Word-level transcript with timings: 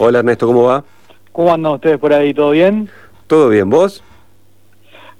Hola 0.00 0.20
Ernesto, 0.20 0.46
¿cómo 0.46 0.62
va? 0.62 0.84
¿Cómo 1.32 1.52
andan 1.52 1.72
ustedes 1.72 1.98
por 1.98 2.12
ahí? 2.12 2.32
¿Todo 2.32 2.52
bien? 2.52 2.88
¿Todo 3.26 3.48
bien? 3.48 3.68
¿Vos? 3.68 4.00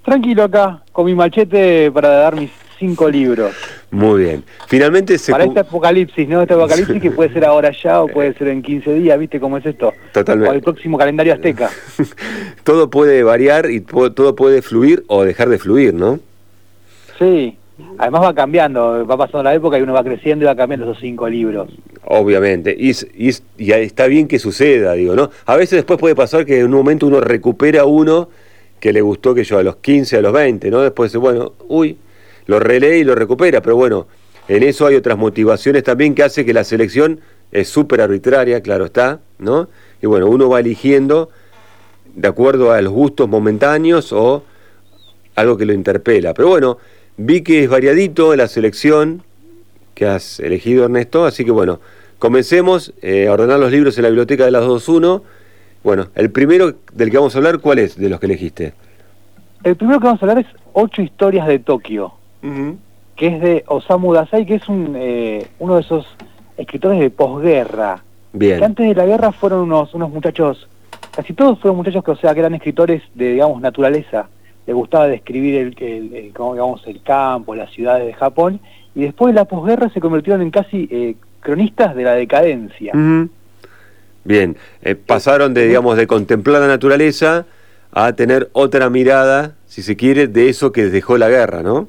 Tranquilo 0.05 0.43
acá, 0.43 0.81
con 0.93 1.05
mi 1.05 1.13
machete 1.13 1.91
para 1.91 2.07
dar 2.07 2.37
mis 2.37 2.49
cinco 2.77 3.09
libros. 3.09 3.53
Muy 3.91 4.23
bien. 4.23 4.43
Finalmente 4.67 5.17
se... 5.17 5.33
Para 5.33 5.43
este 5.43 5.59
apocalipsis, 5.59 6.29
¿no? 6.29 6.41
Este 6.41 6.53
apocalipsis 6.53 7.01
que 7.01 7.11
puede 7.11 7.33
ser 7.33 7.43
ahora 7.43 7.71
ya 7.71 8.01
o 8.01 8.07
puede 8.07 8.33
ser 8.35 8.47
en 8.47 8.61
15 8.61 8.93
días, 8.93 9.19
¿viste 9.19 9.37
cómo 9.41 9.57
es 9.57 9.65
esto? 9.65 9.93
Totalmente. 10.13 10.49
O 10.49 10.53
el 10.53 10.61
próximo 10.61 10.97
calendario 10.97 11.33
azteca. 11.33 11.69
todo 12.63 12.89
puede 12.89 13.21
variar 13.23 13.69
y 13.69 13.81
todo 13.81 14.33
puede 14.33 14.61
fluir 14.61 15.03
o 15.07 15.25
dejar 15.25 15.49
de 15.49 15.59
fluir, 15.59 15.93
¿no? 15.93 16.21
Sí. 17.17 17.57
Además 17.97 18.23
va 18.23 18.33
cambiando, 18.33 19.05
va 19.05 19.17
pasando 19.17 19.43
la 19.43 19.53
época 19.53 19.77
y 19.77 19.81
uno 19.81 19.93
va 19.93 20.03
creciendo 20.03 20.45
y 20.45 20.47
va 20.47 20.55
cambiando 20.55 20.85
esos 20.85 21.01
cinco 21.01 21.27
libros. 21.27 21.69
Obviamente, 22.11 22.75
y, 22.75 22.89
y, 22.89 23.29
y, 23.59 23.71
está 23.71 24.07
bien 24.07 24.27
que 24.27 24.39
suceda, 24.39 24.93
digo, 24.93 25.15
¿no? 25.15 25.29
A 25.45 25.55
veces 25.55 25.77
después 25.77 25.99
puede 25.99 26.15
pasar 26.15 26.43
que 26.43 26.57
en 26.57 26.65
un 26.65 26.71
momento 26.71 27.05
uno 27.05 27.21
recupera 27.21 27.85
uno 27.85 28.29
que 28.79 28.91
le 28.91 29.01
gustó 29.01 29.35
que 29.35 29.43
yo 29.43 29.59
a 29.59 29.63
los 29.63 29.75
15, 29.75 30.17
a 30.17 30.21
los 30.21 30.33
20, 30.33 30.71
¿no? 30.71 30.81
Después, 30.81 31.15
bueno, 31.17 31.53
uy, 31.67 31.97
lo 32.47 32.59
relee 32.59 32.97
y 32.97 33.03
lo 33.03 33.13
recupera, 33.13 33.61
pero 33.61 33.75
bueno, 33.75 34.07
en 34.47 34.63
eso 34.63 34.87
hay 34.87 34.95
otras 34.95 35.19
motivaciones 35.19 35.83
también 35.83 36.15
que 36.15 36.23
hace 36.23 36.43
que 36.43 36.51
la 36.51 36.63
selección 36.63 37.19
es 37.51 37.69
súper 37.69 38.01
arbitraria, 38.01 38.61
claro 38.61 38.85
está, 38.85 39.19
¿no? 39.37 39.69
Y 40.01 40.07
bueno, 40.07 40.25
uno 40.25 40.49
va 40.49 40.61
eligiendo 40.61 41.29
de 42.15 42.27
acuerdo 42.27 42.71
a 42.71 42.81
los 42.81 42.91
gustos 42.91 43.29
momentáneos 43.29 44.11
o 44.13 44.43
algo 45.35 45.57
que 45.57 45.65
lo 45.67 45.73
interpela. 45.73 46.33
Pero 46.33 46.47
bueno, 46.47 46.79
vi 47.17 47.43
que 47.43 47.65
es 47.65 47.69
variadito 47.69 48.35
la 48.35 48.47
selección 48.47 49.21
que 49.99 50.07
has 50.07 50.39
elegido, 50.39 50.85
Ernesto, 50.85 51.25
así 51.25 51.45
que 51.45 51.51
bueno, 51.51 51.79
comencemos 52.17 52.93
eh, 53.01 53.27
a 53.27 53.33
ordenar 53.33 53.59
los 53.59 53.71
libros 53.71 53.97
en 53.97 54.03
la 54.03 54.09
biblioteca 54.09 54.45
de 54.45 54.51
las 54.51 54.63
2.1 54.63 55.21
bueno, 55.83 56.07
el 56.15 56.29
primero 56.31 56.73
del 56.93 57.09
que 57.09 57.17
vamos 57.17 57.35
a 57.35 57.37
hablar, 57.37 57.59
¿cuál 57.59 57.79
es 57.79 57.97
de 57.97 58.09
los 58.09 58.19
que 58.19 58.25
elegiste? 58.25 58.73
El 59.63 59.75
primero 59.75 59.99
que 59.99 60.07
vamos 60.07 60.21
a 60.21 60.25
hablar 60.25 60.39
es 60.39 60.47
Ocho 60.73 61.01
historias 61.01 61.47
de 61.47 61.59
Tokio, 61.59 62.13
que 63.15 63.27
es 63.27 63.41
de 63.41 63.63
Osamu 63.67 64.13
Dazai, 64.13 64.45
que 64.45 64.55
es 64.55 64.67
un, 64.69 64.95
eh, 64.97 65.47
uno 65.59 65.75
de 65.75 65.81
esos 65.81 66.05
escritores 66.57 66.99
de 66.99 67.09
posguerra. 67.09 68.03
Bien. 68.33 68.59
Que 68.59 68.65
antes 68.65 68.87
de 68.87 68.95
la 68.95 69.05
guerra 69.05 69.31
fueron 69.31 69.61
unos, 69.61 69.93
unos 69.93 70.09
muchachos, 70.11 70.67
casi 71.15 71.33
todos 71.33 71.59
fueron 71.59 71.77
muchachos 71.77 72.03
que, 72.03 72.11
o 72.11 72.15
sea, 72.15 72.33
que 72.33 72.41
eran 72.41 72.53
escritores 72.53 73.01
de, 73.15 73.33
digamos, 73.33 73.61
naturaleza. 73.61 74.29
Les 74.67 74.75
gustaba 74.75 75.07
describir 75.07 75.55
el, 75.55 75.75
el, 75.83 76.33
digamos, 76.33 76.85
el 76.85 77.01
campo, 77.01 77.55
las 77.55 77.71
ciudades 77.71 78.05
de 78.05 78.13
Japón, 78.13 78.59
y 78.99 79.03
después 79.03 79.33
de 79.33 79.39
la 79.39 79.45
posguerra 79.45 79.89
se 79.89 80.01
convirtieron 80.01 80.41
en 80.41 80.51
casi 80.51 80.89
eh, 80.91 81.15
cronistas 81.39 81.95
de 81.95 82.03
la 82.03 82.13
decadencia. 82.13 82.91
Bien, 84.25 84.57
eh, 84.81 84.95
pasaron 84.95 85.53
de, 85.53 85.67
digamos, 85.67 85.95
de 85.95 86.05
contemplar 86.05 86.61
la 86.61 86.67
naturaleza 86.67 87.45
a 87.91 88.13
tener 88.13 88.49
otra 88.51 88.89
mirada, 88.89 89.55
si 89.65 89.81
se 89.81 89.95
quiere, 89.95 90.27
de 90.27 90.49
eso 90.49 90.71
que 90.71 90.89
dejó 90.89 91.17
la 91.17 91.29
guerra, 91.29 91.63
¿no? 91.63 91.87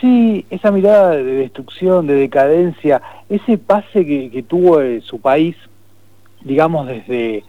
Sí, 0.00 0.46
esa 0.48 0.70
mirada 0.70 1.10
de 1.10 1.24
destrucción, 1.24 2.06
de 2.06 2.14
decadencia, 2.14 3.02
ese 3.28 3.58
pase 3.58 4.06
que, 4.06 4.44
tuvo 4.48 4.80
eh, 4.80 5.02
su 5.02 5.20
país, 5.20 5.56
digamos, 6.42 6.86
desde 6.86 7.44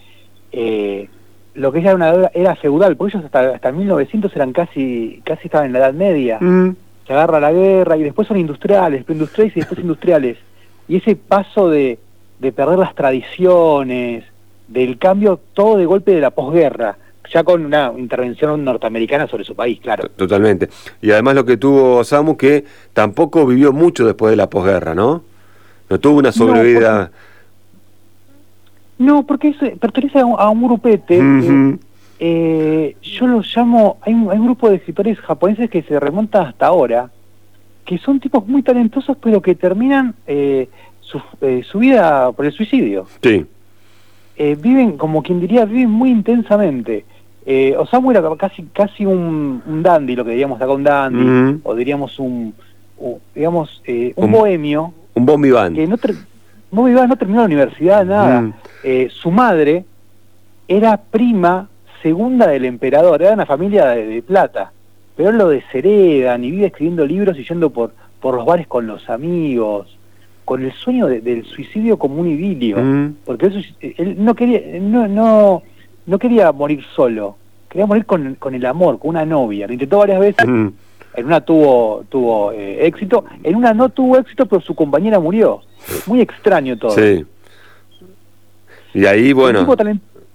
eh, 0.51 1.07
lo 1.53 1.71
que 1.71 1.79
era 1.79 1.95
una 1.95 2.29
era 2.33 2.55
feudal, 2.55 2.97
porque 2.97 3.15
ellos 3.15 3.25
hasta, 3.25 3.51
hasta 3.51 3.71
1900 3.71 4.35
eran 4.35 4.51
casi, 4.51 5.21
casi 5.23 5.43
estaban 5.45 5.67
en 5.67 5.73
la 5.73 5.79
Edad 5.79 5.93
Media. 5.93 6.39
Mm. 6.41 6.75
Se 7.11 7.15
agarra 7.15 7.41
la 7.41 7.51
guerra 7.51 7.97
y 7.97 8.03
después 8.03 8.25
son 8.25 8.37
industriales, 8.37 9.03
industriales 9.05 9.57
y 9.57 9.59
después 9.59 9.79
industriales. 9.81 10.37
Y 10.87 10.95
ese 10.95 11.17
paso 11.17 11.69
de, 11.69 11.99
de 12.39 12.51
perder 12.53 12.79
las 12.79 12.95
tradiciones, 12.95 14.23
del 14.69 14.97
cambio 14.97 15.37
todo 15.53 15.75
de 15.75 15.85
golpe 15.85 16.13
de 16.13 16.21
la 16.21 16.29
posguerra, 16.31 16.95
ya 17.29 17.43
con 17.43 17.65
una 17.65 17.91
intervención 17.97 18.63
norteamericana 18.63 19.27
sobre 19.27 19.43
su 19.43 19.53
país, 19.53 19.81
claro. 19.81 20.07
Totalmente. 20.15 20.69
Y 21.01 21.11
además 21.11 21.35
lo 21.35 21.43
que 21.43 21.57
tuvo 21.57 22.01
Samu, 22.05 22.37
que 22.37 22.63
tampoco 22.93 23.45
vivió 23.45 23.73
mucho 23.73 24.05
después 24.05 24.29
de 24.29 24.37
la 24.37 24.49
posguerra, 24.49 24.95
¿no? 24.95 25.21
No 25.89 25.99
tuvo 25.99 26.17
una 26.19 26.31
sobrevida... 26.31 27.11
No, 28.99 29.23
porque, 29.23 29.53
pertenece 29.81 30.19
a 30.19 30.49
un, 30.49 30.63
grupete. 30.63 31.17
Eh, 31.17 31.77
yo 32.21 33.27
lo 33.27 33.41
llamo, 33.41 33.97
hay 34.01 34.13
un, 34.13 34.29
hay 34.29 34.37
un 34.37 34.45
grupo 34.45 34.69
de 34.69 34.75
escritores 34.75 35.19
japoneses 35.19 35.69
que 35.69 35.81
se 35.81 35.99
remonta 35.99 36.43
hasta 36.43 36.67
ahora, 36.67 37.09
que 37.83 37.97
son 37.97 38.19
tipos 38.19 38.47
muy 38.47 38.61
talentosos, 38.61 39.17
pero 39.19 39.41
que 39.41 39.55
terminan 39.55 40.13
eh, 40.27 40.69
eh, 41.41 41.63
su, 41.65 41.79
vida 41.79 42.31
por 42.31 42.45
el 42.45 42.51
suicidio. 42.51 43.05
Sí. 43.21 43.45
Eh, 44.37 44.57
viven, 44.59 44.97
como 44.97 45.21
quien 45.21 45.39
diría, 45.39 45.65
viven 45.65 45.89
muy 45.89 46.09
intensamente. 46.09 47.05
Eh, 47.45 47.75
Osamu 47.77 48.11
era 48.11 48.23
casi 48.37 48.63
casi 48.73 49.05
un, 49.05 49.61
dandy, 49.83 50.15
lo 50.15 50.23
que 50.23 50.31
diríamos 50.31 50.61
acá 50.61 50.71
un 50.71 50.83
dandy, 50.83 51.59
o 51.63 51.75
diríamos 51.75 52.17
un, 52.19 52.53
digamos, 53.35 53.81
eh, 53.85 54.13
un, 54.15 54.31
bohemio. 54.31 54.93
Un 55.15 55.25
bombiván. 55.25 55.73
Que 55.73 55.87
no, 55.87 55.97
no 56.71 57.15
terminó 57.17 57.41
la 57.41 57.45
universidad, 57.45 58.05
nada. 58.05 58.51
su 59.09 59.31
madre 59.31 59.83
era 60.67 60.97
prima 60.97 61.67
segunda 62.01 62.47
del 62.47 62.65
emperador, 62.65 63.21
era 63.21 63.33
una 63.33 63.45
familia 63.45 63.89
de, 63.89 64.21
plata, 64.21 64.71
pero 65.15 65.29
él 65.29 65.37
lo 65.37 65.49
desheredan 65.49 66.43
y 66.43 66.51
vive 66.51 66.67
escribiendo 66.67 67.05
libros 67.05 67.37
y 67.37 67.43
yendo 67.43 67.69
por, 67.69 67.93
por 68.19 68.35
los 68.35 68.45
bares 68.45 68.67
con 68.67 68.87
los 68.87 69.09
amigos 69.09 69.97
con 70.51 70.63
el 70.63 70.73
sueño 70.73 71.07
del 71.07 71.45
suicidio 71.45 71.97
como 71.97 72.15
un 72.15 72.27
idilio, 72.27 72.77
mm. 72.77 73.15
porque 73.23 73.63
él, 73.79 74.15
no 74.17 74.35
quería 74.35 74.79
no, 74.81 75.07
no, 75.07 75.63
no 76.05 76.19
quería 76.19 76.51
morir 76.51 76.83
solo, 76.95 77.37
quería 77.69 77.85
morir 77.85 78.05
con, 78.05 78.35
con 78.35 78.53
el 78.53 78.65
amor, 78.65 78.99
con 78.99 79.11
una 79.11 79.25
novia. 79.25 79.67
Lo 79.67 79.71
intentó 79.71 79.99
varias 79.99 80.19
veces, 80.19 80.45
mm. 80.45 80.67
en 81.15 81.25
una 81.25 81.41
tuvo 81.41 82.03
tuvo 82.09 82.51
eh, 82.51 82.85
éxito, 82.85 83.23
en 83.43 83.55
una 83.55 83.73
no 83.73 83.89
tuvo 83.89 84.17
éxito, 84.17 84.45
pero 84.45 84.61
su 84.61 84.75
compañera 84.75 85.19
murió. 85.19 85.61
Muy 86.05 86.21
extraño 86.21 86.77
todo. 86.77 86.91
Sí. 86.91 87.25
Y 88.93 89.05
ahí, 89.05 89.31
bueno, 89.31 89.65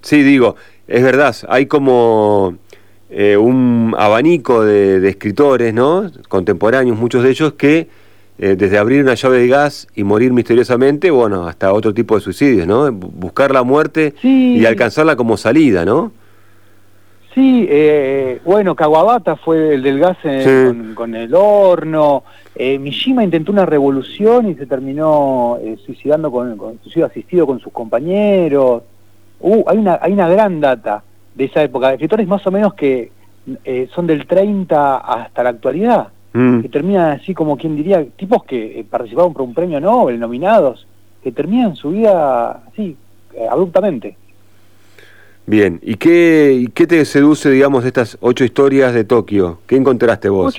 sí, 0.00 0.22
digo, 0.22 0.56
es 0.88 1.02
verdad, 1.02 1.34
hay 1.48 1.66
como 1.66 2.56
eh, 3.10 3.36
un 3.36 3.94
abanico 3.98 4.64
de, 4.64 5.00
de 5.00 5.08
escritores, 5.08 5.72
¿no? 5.74 6.10
Contemporáneos, 6.28 6.98
muchos 6.98 7.22
de 7.22 7.30
ellos 7.30 7.52
que 7.54 7.88
eh, 8.38 8.54
desde 8.54 8.76
abrir 8.76 9.02
una 9.02 9.14
llave 9.14 9.38
de 9.38 9.48
gas 9.48 9.88
y 9.94 10.04
morir 10.04 10.30
misteriosamente, 10.30 11.10
bueno, 11.10 11.46
hasta 11.46 11.72
otro 11.72 11.94
tipo 11.94 12.16
de 12.16 12.20
suicidios, 12.20 12.66
¿no? 12.66 12.92
Buscar 12.92 13.50
la 13.50 13.62
muerte 13.62 14.14
y 14.22 14.64
alcanzarla 14.66 15.16
como 15.16 15.38
salida, 15.38 15.86
¿no? 15.86 16.12
Sí, 17.34 17.66
eh, 17.68 18.40
bueno, 18.44 18.74
Kawabata 18.74 19.36
fue 19.36 19.74
el 19.74 19.82
del 19.82 19.98
gas 19.98 20.18
con, 20.94 21.14
el 21.14 21.34
horno. 21.34 22.24
Eh, 22.54 22.78
Mishima 22.78 23.24
intentó 23.24 23.52
una 23.52 23.64
revolución 23.64 24.50
y 24.50 24.54
se 24.54 24.66
terminó 24.66 25.58
suicidando 25.84 26.30
con, 26.30 26.56
con 26.58 26.78
suicidio 26.82 27.06
asistido 27.06 27.46
con 27.46 27.60
sus 27.60 27.72
compañeros. 27.72 28.82
Uh, 29.40 29.64
hay 29.68 29.78
una 29.78 29.98
hay 30.00 30.12
una 30.12 30.28
gran 30.28 30.60
data 30.60 31.02
de 31.34 31.44
esa 31.44 31.62
época, 31.62 31.92
escritores 31.92 32.26
más 32.26 32.46
o 32.46 32.50
menos 32.50 32.74
que 32.74 33.12
son 33.94 34.06
del 34.06 34.26
30 34.26 34.96
hasta 34.96 35.42
la 35.42 35.50
actualidad. 35.50 36.08
Mm. 36.36 36.60
que 36.60 36.68
terminan 36.68 37.12
así 37.12 37.32
como 37.32 37.56
quien 37.56 37.76
diría, 37.76 38.04
tipos 38.04 38.44
que 38.44 38.80
eh, 38.80 38.84
participaron 38.84 39.32
por 39.32 39.40
un 39.40 39.54
premio 39.54 39.80
Nobel, 39.80 40.20
nominados, 40.20 40.86
que 41.22 41.32
terminan 41.32 41.74
su 41.76 41.92
vida 41.92 42.62
así, 42.68 42.94
eh, 43.32 43.46
abruptamente. 43.50 44.18
Bien, 45.46 45.80
¿y 45.82 45.94
qué, 45.94 46.66
qué 46.74 46.86
te 46.86 47.02
seduce, 47.06 47.50
digamos, 47.50 47.84
de 47.84 47.88
estas 47.88 48.18
ocho 48.20 48.44
historias 48.44 48.92
de 48.92 49.04
Tokio? 49.04 49.60
¿Qué 49.66 49.76
encontraste 49.76 50.28
vos? 50.28 50.54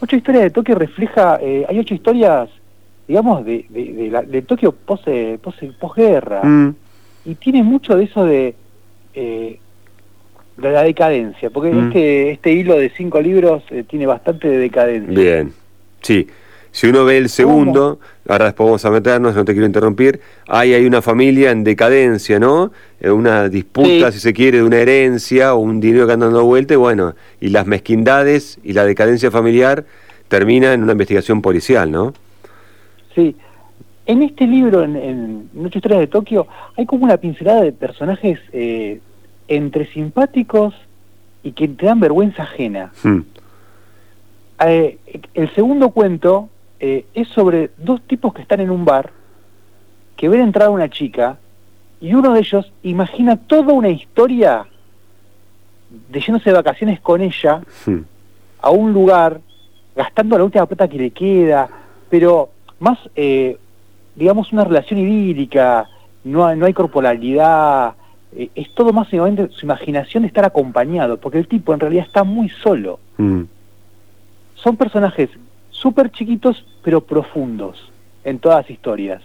Ocho, 0.00 0.16
historias 0.16 0.44
de 0.44 0.50
Tokio 0.50 0.76
refleja, 0.76 1.40
eh, 1.42 1.66
hay 1.68 1.80
ocho 1.80 1.94
historias, 1.94 2.48
digamos, 3.08 3.44
de, 3.44 3.66
de, 3.70 4.24
de, 4.28 4.42
Tokio 4.42 4.70
pose, 4.70 5.40
pose, 5.42 5.72
posguerra, 5.80 6.44
mm. 6.44 6.74
Y 7.24 7.34
tiene 7.34 7.62
mucho 7.62 7.96
de 7.96 8.04
eso 8.04 8.24
de 8.24 8.54
de 10.56 10.70
la 10.70 10.82
decadencia, 10.82 11.50
porque 11.50 11.70
mm. 11.72 11.86
este, 11.88 12.30
este 12.32 12.52
hilo 12.52 12.76
de 12.76 12.90
cinco 12.90 13.20
libros 13.20 13.62
eh, 13.70 13.84
tiene 13.88 14.06
bastante 14.06 14.48
de 14.48 14.58
decadencia. 14.58 15.12
Bien, 15.12 15.52
sí. 16.02 16.26
Si 16.70 16.86
uno 16.86 17.04
ve 17.04 17.18
el 17.18 17.28
segundo, 17.28 18.00
ahora 18.26 18.46
después 18.46 18.66
vamos 18.66 18.84
a 18.86 18.90
meternos, 18.90 19.34
no 19.34 19.44
te 19.44 19.52
quiero 19.52 19.66
interrumpir, 19.66 20.20
hay, 20.48 20.72
hay 20.72 20.86
una 20.86 21.02
familia 21.02 21.50
en 21.50 21.64
decadencia, 21.64 22.38
¿no? 22.38 22.72
Eh, 22.98 23.10
una 23.10 23.50
disputa, 23.50 24.10
si 24.10 24.18
se 24.18 24.32
quiere, 24.32 24.58
de 24.58 24.64
una 24.64 24.78
herencia 24.78 25.54
o 25.54 25.58
un 25.58 25.80
dinero 25.80 26.06
que 26.06 26.14
anda 26.14 26.26
dando 26.26 26.44
vuelta, 26.44 26.72
y 26.72 26.78
bueno, 26.78 27.14
y 27.42 27.48
las 27.48 27.66
mezquindades 27.66 28.58
y 28.64 28.72
la 28.72 28.86
decadencia 28.86 29.30
familiar 29.30 29.84
termina 30.28 30.72
en 30.72 30.82
una 30.82 30.92
investigación 30.92 31.42
policial, 31.42 31.90
¿no? 31.90 32.14
Sí. 33.14 33.36
En 34.06 34.22
este 34.22 34.46
libro, 34.46 34.82
en, 34.82 34.96
en 34.96 35.50
Noche 35.52 35.78
Historias 35.78 36.00
de 36.00 36.06
Tokio, 36.08 36.46
hay 36.76 36.86
como 36.86 37.04
una 37.04 37.16
pincelada 37.18 37.62
de 37.62 37.72
personajes 37.72 38.40
eh, 38.52 39.00
entre 39.48 39.86
simpáticos 39.92 40.74
y 41.42 41.52
que 41.52 41.68
te 41.68 41.86
dan 41.86 42.00
vergüenza 42.00 42.42
ajena. 42.42 42.92
Hmm. 43.02 43.20
Eh, 44.64 44.98
el 45.34 45.54
segundo 45.54 45.90
cuento 45.90 46.48
eh, 46.80 47.04
es 47.14 47.28
sobre 47.28 47.70
dos 47.78 48.00
tipos 48.02 48.32
que 48.34 48.42
están 48.42 48.60
en 48.60 48.70
un 48.70 48.84
bar, 48.84 49.10
que 50.16 50.28
ven 50.28 50.40
entrar 50.40 50.68
a 50.68 50.70
una 50.70 50.88
chica 50.88 51.38
Y 52.00 52.14
uno 52.14 52.32
de 52.32 52.40
ellos 52.40 52.72
imagina 52.82 53.36
toda 53.36 53.72
una 53.72 53.88
historia 53.88 54.66
de 56.08 56.20
yéndose 56.20 56.50
de 56.50 56.56
vacaciones 56.56 57.00
con 57.00 57.20
ella 57.20 57.62
Hmm. 57.86 58.00
a 58.60 58.70
un 58.70 58.92
lugar, 58.92 59.40
gastando 59.94 60.38
la 60.38 60.44
última 60.44 60.66
plata 60.66 60.88
que 60.88 60.98
le 60.98 61.10
queda, 61.10 61.68
pero 62.10 62.50
más, 62.80 62.98
eh, 63.14 63.58
digamos, 64.14 64.52
una 64.52 64.64
relación 64.64 65.00
idílica, 65.00 65.88
no 66.24 66.46
hay, 66.46 66.56
no 66.58 66.66
hay 66.66 66.72
corporalidad, 66.72 67.94
eh, 68.36 68.48
es 68.54 68.72
todo 68.74 68.92
más 68.92 69.08
simplemente 69.08 69.52
su 69.54 69.66
imaginación 69.66 70.22
de 70.22 70.28
estar 70.28 70.44
acompañado, 70.44 71.18
porque 71.18 71.38
el 71.38 71.48
tipo 71.48 71.72
en 71.74 71.80
realidad 71.80 72.04
está 72.06 72.24
muy 72.24 72.48
solo. 72.48 72.98
Hmm. 73.18 73.42
Son 74.54 74.76
personajes 74.76 75.30
súper 75.70 76.10
chiquitos, 76.10 76.64
pero 76.84 77.00
profundos 77.00 77.90
en 78.24 78.38
todas 78.38 78.58
las 78.58 78.70
historias. 78.70 79.22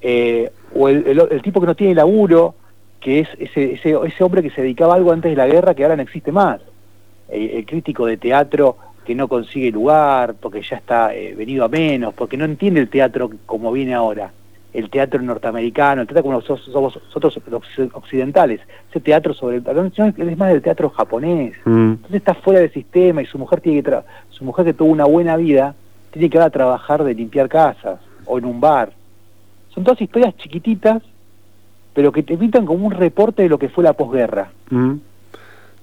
Eh, 0.00 0.50
o 0.74 0.88
el, 0.88 1.06
el- 1.06 1.28
el 1.30 1.42
tipo 1.42 1.60
que 1.60 1.66
no 1.66 1.74
tiene 1.74 1.94
laburo, 1.94 2.54
que 3.00 3.20
es 3.20 3.28
ese, 3.38 3.74
ese, 3.74 3.96
ese 4.04 4.24
hombre 4.24 4.42
que 4.42 4.50
se 4.50 4.62
dedicaba 4.62 4.94
a 4.94 4.96
algo 4.96 5.12
antes 5.12 5.30
de 5.30 5.36
la 5.36 5.46
guerra 5.46 5.74
que 5.74 5.84
ahora 5.84 5.96
no 5.96 6.02
existe 6.02 6.32
más. 6.32 6.60
El, 7.28 7.50
el 7.50 7.66
crítico 7.66 8.06
de 8.06 8.16
teatro 8.16 8.76
que 9.06 9.14
no 9.14 9.28
consigue 9.28 9.70
lugar 9.70 10.34
porque 10.34 10.60
ya 10.62 10.76
está 10.76 11.14
eh, 11.14 11.34
venido 11.34 11.64
a 11.64 11.68
menos, 11.68 12.12
porque 12.14 12.36
no 12.36 12.44
entiende 12.44 12.80
el 12.80 12.88
teatro 12.88 13.30
como 13.46 13.70
viene 13.72 13.94
ahora. 13.94 14.32
El 14.74 14.90
teatro 14.90 15.22
norteamericano, 15.22 16.02
el 16.02 16.06
teatro 16.06 16.22
como 16.24 16.34
nosotros 16.34 16.68
somos 16.70 16.96
nosotros 16.96 17.38
occidentales. 17.94 18.60
Ese 18.90 19.00
teatro 19.00 19.32
sobre 19.32 19.56
el 19.56 19.62
no, 19.64 19.84
es 20.06 20.36
más 20.36 20.50
del 20.52 20.60
teatro 20.60 20.90
japonés. 20.90 21.54
Hmm. 21.64 21.92
Entonces 21.92 22.16
está 22.16 22.34
fuera 22.34 22.60
del 22.60 22.70
sistema 22.72 23.22
y 23.22 23.26
su 23.26 23.38
mujer 23.38 23.60
tiene 23.62 23.82
que 23.82 23.90
tra- 23.90 24.02
su 24.28 24.44
mujer 24.44 24.66
que 24.66 24.74
tuvo 24.74 24.90
una 24.90 25.06
buena 25.06 25.36
vida 25.36 25.74
tiene 26.10 26.28
que 26.28 26.36
ir 26.36 26.42
a 26.42 26.50
trabajar 26.50 27.04
de 27.04 27.14
limpiar 27.14 27.48
casas 27.48 28.00
o 28.26 28.36
en 28.38 28.44
un 28.44 28.60
bar. 28.60 28.90
Son 29.70 29.84
todas 29.84 30.00
historias 30.00 30.36
chiquititas, 30.36 31.02
pero 31.94 32.12
que 32.12 32.22
te 32.22 32.36
pintan 32.36 32.66
como 32.66 32.86
un 32.86 32.92
reporte 32.92 33.42
de 33.42 33.48
lo 33.48 33.58
que 33.58 33.68
fue 33.70 33.82
la 33.84 33.92
posguerra. 33.94 34.50
Mm. 34.68 34.94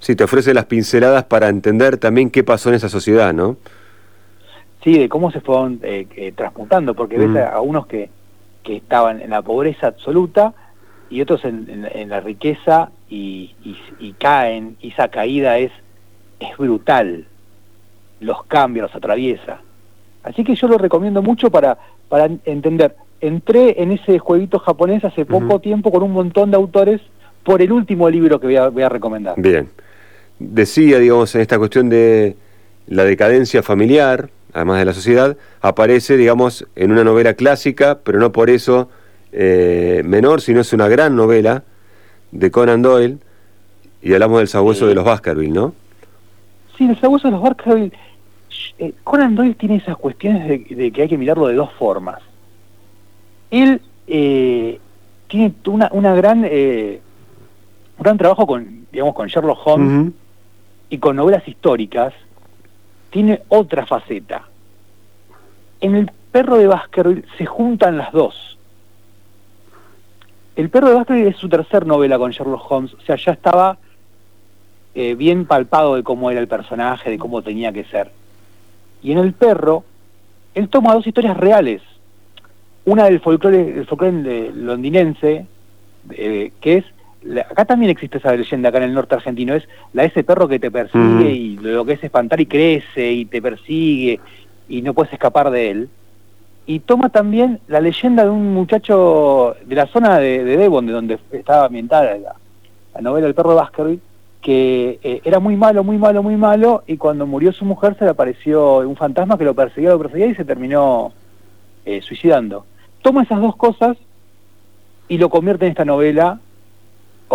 Sí, 0.04 0.18
te 0.18 0.26
ofrece 0.26 0.54
las 0.54 0.66
pinceladas 0.66 1.24
para 1.24 1.48
entender 1.48 1.96
también 1.98 2.30
qué 2.30 2.44
pasó 2.44 2.68
en 2.68 2.76
esa 2.76 2.90
sociedad, 2.90 3.34
¿no? 3.34 3.56
Sí, 4.84 5.00
de 5.00 5.08
cómo 5.08 5.32
se 5.32 5.40
fueron 5.40 5.80
eh, 5.82 6.06
eh, 6.18 6.34
transmutando, 6.36 6.94
porque 6.94 7.18
Mm. 7.18 7.34
ves 7.34 7.44
a, 7.46 7.54
a 7.54 7.62
unos 7.62 7.88
que, 7.88 8.10
que 8.64 8.76
estaban 8.76 9.22
en 9.22 9.30
la 9.30 9.42
pobreza 9.42 9.88
absoluta 9.88 10.54
y 11.10 11.22
otros 11.22 11.46
en, 11.46 11.70
en- 11.70 11.88
en 11.90 12.10
la 12.10 12.20
riqueza 12.20 12.90
y, 13.10 13.56
y- 13.64 13.78
y 13.98 14.12
caen, 14.16 14.76
y 14.82 14.90
esa 14.90 15.08
caída 15.08 15.58
es, 15.58 15.72
es 16.42 16.58
brutal, 16.58 17.26
los 18.20 18.44
cambia, 18.44 18.84
los 18.84 18.94
atraviesa. 18.96 19.62
Así 20.24 20.44
que 20.44 20.56
yo 20.56 20.68
lo 20.68 20.78
recomiendo 20.78 21.22
mucho 21.22 21.50
para, 21.50 21.78
para 22.10 22.26
entender. 22.44 22.94
Entré 23.22 23.82
en 23.82 23.94
ese 23.94 24.20
jueguito 24.20 24.60
japonés 24.60 25.06
hace 25.06 25.26
poco 25.26 25.60
tiempo 25.62 25.92
con 25.94 26.04
un 26.04 26.12
montón 26.12 26.52
de 26.52 26.58
autores 26.58 27.00
por 27.46 27.62
el 27.62 27.72
último 27.72 28.10
libro 28.10 28.38
que 28.38 28.48
voy 28.48 28.58
a, 28.58 28.68
voy 28.68 28.84
a 28.84 28.90
recomendar. 28.90 29.36
Bien. 29.38 29.70
Decía, 30.52 31.00
digamos, 31.00 31.34
en 31.36 31.42
esta 31.42 31.58
cuestión 31.58 31.90
de 31.90 32.36
la 32.88 33.04
decadencia 33.06 33.64
familiar, 33.64 34.30
además 34.54 34.80
de 34.80 34.86
la 34.86 34.94
sociedad, 34.94 35.38
aparece, 35.62 36.18
digamos, 36.18 36.68
en 36.76 36.92
una 36.92 37.04
novela 37.04 37.34
clásica, 37.34 38.00
pero 38.04 38.20
no 38.20 38.32
por 38.32 38.50
eso 38.50 38.90
eh, 39.32 40.02
menor, 40.06 40.42
sino 40.42 40.60
es 40.62 40.74
una 40.74 40.88
gran 40.88 41.16
novela 41.16 41.64
de 42.32 42.52
Conan 42.52 42.82
Doyle, 42.82 43.18
y 44.02 44.14
hablamos 44.14 44.40
del 44.40 44.48
sabueso 44.48 44.82
Sí. 44.82 44.90
de 44.90 44.96
los 44.96 45.06
Baskerville, 45.06 45.54
¿no? 45.54 45.74
Sí, 46.78 46.88
el 46.90 47.00
sabueso 47.00 47.28
de 47.30 47.32
los 47.32 47.42
Baskerville. 47.42 47.94
eh, 48.80 48.94
Conan 49.04 49.36
Doyle 49.36 49.56
tiene 49.56 49.78
esas 49.78 49.96
cuestiones 49.98 50.48
de, 50.48 50.76
de 50.76 50.92
que 50.92 51.04
hay 51.04 51.08
que 51.10 51.18
mirarlo 51.18 51.48
de 51.48 51.56
dos 51.56 51.72
formas. 51.80 52.20
Él 53.50 53.82
eh, 54.08 54.80
tiene 55.30 55.54
una, 55.68 55.90
una 55.94 56.14
gran, 56.16 56.44
eh, 56.46 57.00
un 57.98 58.04
gran 58.04 58.18
trabajo 58.18 58.46
con, 58.46 58.86
digamos, 58.92 59.16
con 59.16 59.28
Sherlock 59.28 59.60
Holmes. 59.66 60.12
Y 60.94 61.00
con 61.00 61.16
novelas 61.16 61.48
históricas. 61.48 62.14
Tiene 63.10 63.42
otra 63.48 63.84
faceta. 63.88 64.44
En 65.82 65.96
el 65.96 66.12
perro 66.32 66.58
de 66.58 66.68
Baskerville 66.68 67.26
se 67.36 67.48
juntan 67.48 67.98
las 67.98 68.12
dos. 68.12 68.60
El 70.56 70.70
perro 70.70 70.90
de 70.90 70.94
Baskerville 70.94 71.30
es 71.30 71.38
su 71.38 71.50
tercer 71.50 71.88
novela 71.88 72.20
con 72.20 72.30
Sherlock 72.30 72.72
Holmes, 72.72 72.94
o 72.94 73.02
sea, 73.02 73.16
ya 73.16 73.32
estaba 73.32 73.80
eh, 74.94 75.16
bien 75.16 75.48
palpado 75.48 75.96
de 75.96 76.04
cómo 76.04 76.30
era 76.30 76.40
el 76.40 76.48
personaje, 76.48 77.10
de 77.10 77.18
cómo 77.18 77.42
tenía 77.42 77.74
que 77.74 77.86
ser. 77.86 78.12
Y 79.02 79.14
en 79.14 79.18
el 79.18 79.34
perro, 79.34 79.84
él 80.54 80.70
toma 80.70 80.94
dos 80.94 81.08
historias 81.08 81.36
reales. 81.36 81.82
Una 82.86 83.06
del 83.06 83.20
folclore, 83.20 83.80
el 83.80 83.88
folclore 83.88 84.52
londinense, 84.54 85.48
eh, 86.12 86.52
que 86.62 86.78
es, 86.78 86.86
la- 87.26 87.42
acá 87.42 87.66
también 87.66 87.92
existe 87.92 88.18
esa 88.18 88.36
leyenda, 88.36 88.70
acá 88.70 88.78
en 88.80 88.86
el 88.86 88.94
norte 88.94 89.16
argentino, 89.16 89.54
es 89.56 89.68
la 89.94 90.04
de 90.04 90.10
ese 90.10 90.24
perro 90.24 90.48
que 90.48 90.60
te 90.60 90.72
persigue 90.72 91.00
Mm. 91.04 91.22
y 91.28 91.58
lo 91.58 91.86
que 91.86 91.94
es 91.94 92.04
espantar 92.04 92.40
y 92.42 92.46
crece 92.46 93.12
y 93.12 93.26
te 93.26 93.42
persigue 93.42 94.20
y 94.70 94.82
no 94.82 94.94
puedes 94.94 95.14
escapar 95.14 95.50
de 95.52 95.72
él. 95.72 95.90
Y 96.66 96.80
toma 96.80 97.10
también 97.10 97.60
la 97.68 97.82
leyenda 97.82 98.24
de 98.24 98.30
un 98.30 98.54
muchacho 98.54 99.56
de 99.66 99.76
la 99.76 99.86
zona 99.88 100.18
de, 100.20 100.44
de 100.46 100.58
Devon, 100.58 100.86
de 100.86 100.94
donde 100.94 101.20
estaba 101.32 101.66
ambientada 101.66 102.18
la, 102.18 102.36
la 102.96 103.02
novela 103.02 103.28
El 103.28 103.34
perro 103.36 103.50
de 103.52 103.56
Baskerville, 103.58 104.00
que 104.42 105.00
eh, 105.04 105.22
era 105.24 105.40
muy 105.40 105.56
malo, 105.58 105.84
muy 105.84 105.98
malo, 105.98 106.22
muy 106.24 106.36
malo, 106.38 106.84
y 106.88 106.98
cuando 106.98 107.26
murió 107.26 107.52
su 107.54 107.64
mujer 107.66 107.96
se 107.98 108.06
le 108.06 108.12
apareció 108.12 108.78
un 108.80 108.96
fantasma 108.96 109.38
que 109.38 109.44
lo 109.46 109.54
perseguía, 109.54 109.90
lo 109.92 110.00
perseguía 110.00 110.28
y 110.28 110.36
se 110.36 110.46
terminó 110.46 111.12
eh, 111.86 112.02
suicidando. 112.02 112.66
Toma 113.02 113.24
esas 113.24 113.42
dos 113.42 113.56
cosas 113.58 113.98
y 115.10 115.18
lo 115.18 115.30
convierte 115.30 115.66
en 115.66 115.72
esta 115.72 115.84
novela 115.86 116.40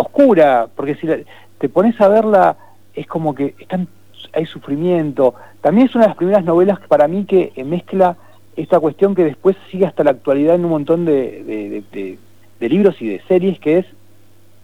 oscura, 0.01 0.67
porque 0.75 0.95
si 0.95 1.07
la- 1.07 1.17
te 1.59 1.69
pones 1.69 1.99
a 2.01 2.07
verla 2.07 2.55
es 2.95 3.05
como 3.07 3.35
que 3.35 3.55
están, 3.59 3.87
hay 4.33 4.45
sufrimiento. 4.45 5.35
También 5.61 5.87
es 5.87 5.95
una 5.95 6.05
de 6.05 6.09
las 6.09 6.17
primeras 6.17 6.43
novelas 6.43 6.79
para 6.87 7.07
mí 7.07 7.25
que 7.25 7.51
mezcla 7.65 8.15
esta 8.55 8.79
cuestión 8.79 9.15
que 9.15 9.23
después 9.23 9.55
sigue 9.71 9.85
hasta 9.85 10.03
la 10.03 10.11
actualidad 10.11 10.55
en 10.55 10.65
un 10.65 10.71
montón 10.71 11.05
de, 11.05 11.43
de- 11.43 11.69
de- 11.69 11.83
de- 11.91 12.17
de 12.59 12.69
libros 12.69 13.01
y 13.01 13.07
de 13.07 13.21
series, 13.27 13.57
que 13.59 13.77
es, 13.79 13.85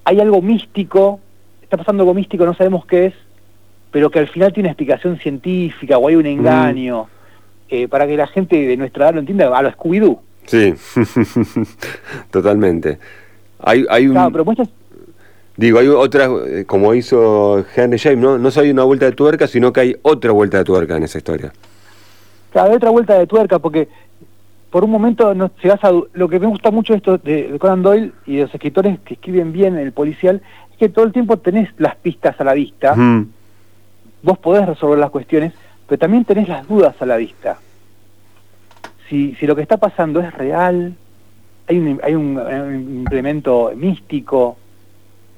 hay 0.03 0.19
algo 0.19 0.41
místico, 0.41 1.19
está 1.61 1.77
pasando 1.77 2.03
algo 2.03 2.13
místico, 2.13 2.45
no 2.45 2.53
sabemos 2.53 2.85
qué 2.85 3.05
es, 3.07 3.13
pero 3.91 4.09
que 4.09 4.19
al 4.19 4.27
final 4.27 4.51
tiene 4.51 4.67
una 4.67 4.71
explicación 4.73 5.17
científica 5.19 5.97
o 5.97 6.07
hay 6.09 6.15
un 6.15 6.25
engaño, 6.25 7.07
eh, 7.69 7.87
para 7.87 8.05
que 8.05 8.17
la 8.17 8.27
gente 8.27 8.67
de 8.67 8.75
nuestra 8.75 9.05
edad 9.05 9.13
lo 9.15 9.19
entienda, 9.21 9.57
a 9.57 9.61
lo 9.61 9.71
Scooby-Doo. 9.71 10.19
Sí, 10.45 10.73
totalmente. 12.31 12.99
Hay, 13.59 13.85
hay 13.89 14.07
un, 14.07 14.13
Claro, 14.13 14.31
pero 14.31 14.45
digo, 15.57 15.79
hay 15.79 15.87
otra, 15.87 16.29
eh, 16.47 16.65
como 16.65 16.93
hizo 16.93 17.65
Henry 17.75 17.99
James, 17.99 18.19
¿no? 18.19 18.37
No 18.37 18.51
solo 18.51 18.65
hay 18.65 18.71
una 18.71 18.83
vuelta 18.83 19.05
de 19.05 19.13
tuerca, 19.13 19.47
sino 19.47 19.71
que 19.71 19.79
hay 19.81 19.95
otra 20.01 20.31
vuelta 20.31 20.57
de 20.57 20.63
tuerca 20.63 20.97
en 20.97 21.03
esa 21.03 21.17
historia. 21.17 21.53
Claro, 22.51 22.69
hay 22.69 22.75
otra 22.75 22.89
vuelta 22.89 23.17
de 23.17 23.27
tuerca 23.27 23.59
porque 23.59 23.87
por 24.69 24.83
un 24.83 24.91
momento 24.91 25.33
no 25.33 25.51
se 25.61 25.69
vas 25.69 25.83
a 25.83 25.91
lo 26.13 26.27
que 26.27 26.39
me 26.39 26.47
gusta 26.47 26.71
mucho 26.71 26.93
de 26.93 26.97
esto 26.97 27.17
de, 27.17 27.57
Conan 27.59 27.81
Doyle 27.81 28.11
y 28.25 28.37
de 28.37 28.43
los 28.43 28.53
escritores 28.53 28.99
que 28.99 29.13
escriben 29.13 29.53
bien 29.53 29.75
en 29.75 29.85
el 29.85 29.93
policial 29.93 30.41
es 30.71 30.77
que 30.77 30.89
todo 30.89 31.05
el 31.05 31.13
tiempo 31.13 31.37
tenés 31.37 31.69
las 31.77 31.95
pistas 31.95 32.39
a 32.41 32.43
la 32.43 32.53
vista, 32.53 32.93
vos 34.21 34.37
podés 34.39 34.65
resolver 34.65 34.99
las 34.99 35.11
cuestiones, 35.11 35.53
pero 35.87 35.99
también 35.99 36.25
tenés 36.25 36.49
las 36.49 36.67
dudas 36.67 37.01
a 37.01 37.05
la 37.05 37.15
vista. 37.15 37.57
Si, 39.07 39.35
si 39.35 39.47
lo 39.47 39.55
que 39.55 39.61
está 39.61 39.77
pasando 39.77 40.19
es 40.19 40.33
real, 40.33 40.95
hay 41.67 41.77
un, 41.77 42.01
hay 42.03 42.15
un, 42.15 42.37
un 42.37 42.97
implemento 42.97 43.71
místico, 43.75 44.57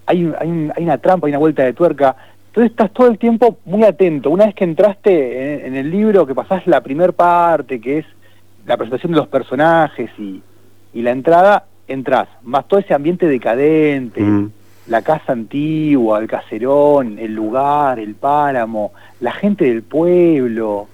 hay, 0.08 0.34
hay, 0.40 0.72
hay 0.76 0.84
una 0.84 0.98
trampa, 0.98 1.28
hay 1.28 1.32
una 1.32 1.40
vuelta 1.40 1.64
de 1.64 1.74
tuerca. 1.74 2.16
Entonces 2.48 2.72
estás 2.72 2.92
todo 2.92 3.08
el 3.08 3.20
tiempo 3.20 3.60
muy 3.66 3.84
atento. 3.84 4.32
Una 4.32 4.48
vez 4.48 4.56
que 4.56 4.64
entraste 4.64 5.54
en, 5.66 5.66
en 5.68 5.76
el 5.76 5.92
libro, 5.92 6.26
que 6.26 6.34
pasás 6.34 6.66
la 6.66 6.82
primer 6.82 7.14
parte, 7.14 7.80
que 7.80 8.00
es 8.00 8.06
la 8.66 8.76
presentación 8.78 9.12
de 9.12 9.18
los 9.20 9.28
personajes 9.28 10.10
y, 10.18 10.42
y 10.94 11.02
la 11.04 11.12
entrada, 11.12 11.66
entras. 11.88 12.28
Más 12.44 12.68
todo 12.68 12.80
ese 12.80 12.94
ambiente 12.96 13.28
decadente, 13.28 14.22
Mm. 14.22 14.50
la 14.88 15.02
casa 15.04 15.34
antigua, 15.34 16.20
el 16.20 16.28
caserón, 16.28 17.20
el 17.20 17.34
lugar, 17.36 18.00
el 18.00 18.16
páramo, 18.16 18.92
la 19.20 19.32
gente 19.34 19.66
del 19.66 19.84
pueblo. 19.84 20.88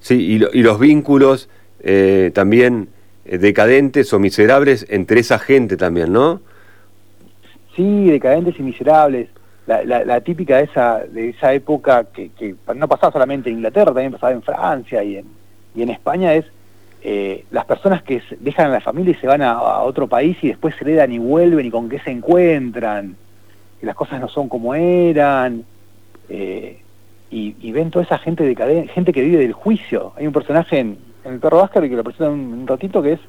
Sí, 0.00 0.14
y, 0.14 0.38
lo- 0.38 0.50
y 0.52 0.62
los 0.62 0.78
vínculos 0.78 1.48
eh, 1.80 2.30
también 2.34 2.88
eh, 3.26 3.38
decadentes 3.38 4.12
o 4.12 4.18
miserables 4.18 4.86
entre 4.88 5.20
esa 5.20 5.38
gente 5.38 5.76
también, 5.76 6.12
¿no? 6.12 6.40
Sí, 7.76 8.06
decadentes 8.10 8.58
y 8.58 8.62
miserables. 8.62 9.28
La, 9.66 9.82
la- 9.84 10.04
la 10.04 10.20
típica 10.20 10.58
de 10.58 10.64
esa, 10.64 10.98
de 11.00 11.30
esa 11.30 11.52
época 11.54 12.04
que, 12.12 12.54
no 12.74 12.86
pasaba 12.88 13.12
solamente 13.12 13.48
en 13.48 13.56
Inglaterra, 13.56 13.92
también 13.92 14.12
pasaba 14.12 14.32
en 14.32 14.42
Francia 14.42 15.02
y 15.02 15.16
en, 15.16 15.26
y 15.74 15.82
en 15.82 15.90
España, 15.90 16.34
es 16.34 16.44
eh, 17.02 17.44
las 17.50 17.64
personas 17.64 18.02
que 18.02 18.22
dejan 18.40 18.66
a 18.66 18.74
la 18.74 18.80
familia 18.80 19.12
y 19.12 19.20
se 19.20 19.26
van 19.26 19.42
a, 19.42 19.80
otro 19.82 20.06
país 20.06 20.36
y 20.42 20.48
después 20.48 20.74
se 20.76 20.84
heredan 20.84 21.12
y 21.12 21.18
vuelven 21.18 21.66
y 21.66 21.70
con 21.70 21.88
qué 21.88 21.98
se 22.00 22.10
encuentran, 22.10 23.16
que 23.80 23.86
las 23.86 23.94
cosas 23.96 24.20
no 24.20 24.28
son 24.28 24.48
como 24.48 24.74
eran, 24.74 25.64
eh, 26.28 26.80
y, 27.30 27.72
ven 27.72 27.90
toda 27.90 28.04
esa 28.04 28.18
gente 28.18 28.44
decadente, 28.44 28.92
gente 28.92 29.12
que 29.12 29.22
vive 29.22 29.38
del 29.38 29.52
juicio. 29.52 30.12
Hay 30.16 30.26
un 30.26 30.32
personaje 30.32 30.78
en, 30.78 30.98
en 31.24 31.32
El 31.32 31.40
Perro 31.40 31.56
Vázquez 31.58 31.82
que 31.82 31.96
lo 31.96 32.04
presenta 32.04 32.30
un, 32.30 32.52
un 32.52 32.66
ratito 32.66 33.02
que 33.02 33.14
es 33.14 33.20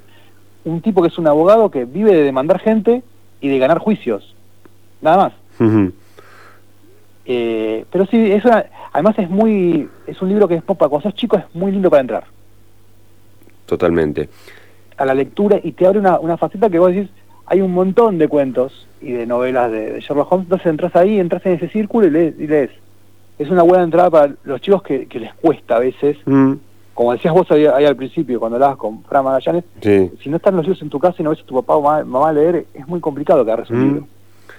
un 0.64 0.82
tipo 0.82 1.02
que 1.02 1.08
es 1.08 1.18
un 1.18 1.28
abogado 1.28 1.72
que 1.72 1.86
vive 1.86 2.14
de 2.14 2.24
demandar 2.24 2.60
gente 2.60 3.02
y 3.42 3.50
de 3.50 3.58
ganar 3.58 3.80
juicios. 3.80 4.35
Nada 5.02 5.18
más. 5.18 5.34
Eh, 7.26 7.86
pero 7.92 8.06
sí, 8.06 8.32
es 8.32 8.44
además 8.94 9.18
es 9.18 9.30
muy, 9.30 9.90
es 10.06 10.22
un 10.22 10.30
libro 10.30 10.48
que 10.48 10.56
es 10.56 10.64
popa, 10.64 10.88
cuando 10.88 11.10
sos 11.10 11.18
chico 11.18 11.38
es 11.38 11.44
muy 11.54 11.72
lindo 11.72 11.90
para 11.90 12.02
entrar. 12.02 12.24
Totalmente. 13.66 14.30
A 14.98 15.06
la 15.06 15.14
lectura 15.14 15.60
y 15.62 15.72
te 15.72 15.88
abre 15.88 16.00
una, 16.00 16.20
una 16.20 16.38
faceta 16.38 16.70
que 16.70 16.80
vos 16.80 16.94
decís, 16.94 17.10
hay 17.48 17.62
un 17.62 17.74
montón 17.74 18.18
de 18.18 18.28
cuentos 18.28 18.88
y 19.02 19.12
de 19.12 19.26
novelas 19.26 19.72
de, 19.72 20.00
Sherlock 20.02 20.32
Holmes, 20.32 20.46
entonces 20.46 20.68
entras 20.68 20.96
ahí, 20.96 21.20
entras 21.20 21.46
en 21.46 21.54
ese 21.54 21.70
círculo 21.70 22.08
y 22.08 22.12
lees. 22.12 22.40
Y 22.40 22.48
lees. 22.48 22.72
Es 23.38 23.50
una 23.50 23.64
buena 23.64 23.84
entrada 23.84 24.10
para 24.10 24.34
los 24.46 24.62
chicos 24.62 24.82
que, 24.82 25.08
les 25.12 25.34
cuesta 25.36 25.76
a 25.76 25.80
veces. 25.80 26.18
Mm. 26.26 26.54
Como 26.94 27.12
decías 27.12 27.34
vos 27.34 27.52
ahí, 27.52 27.66
al 27.66 27.96
principio, 27.98 28.40
cuando 28.40 28.56
hablabas 28.56 28.78
con 28.78 29.04
Fran 29.04 29.26
Magallanes, 29.26 29.66
si 29.82 30.30
no 30.30 30.38
están 30.38 30.56
los 30.56 30.66
libros 30.66 30.82
en 30.82 30.90
tu 30.90 30.98
casa 30.98 31.18
y 31.20 31.24
no 31.24 31.32
ves 31.32 31.42
a 31.42 31.46
tu 31.46 31.56
papá 31.56 31.76
o 31.76 32.06
mamá, 32.06 32.32
leer, 32.32 32.68
es 32.74 32.88
muy 32.88 33.02
complicado 33.02 33.44
que 33.44 33.52
agarres 33.52 33.70
un 33.70 33.78
mm. 33.78 33.84
libro. 33.84 34.08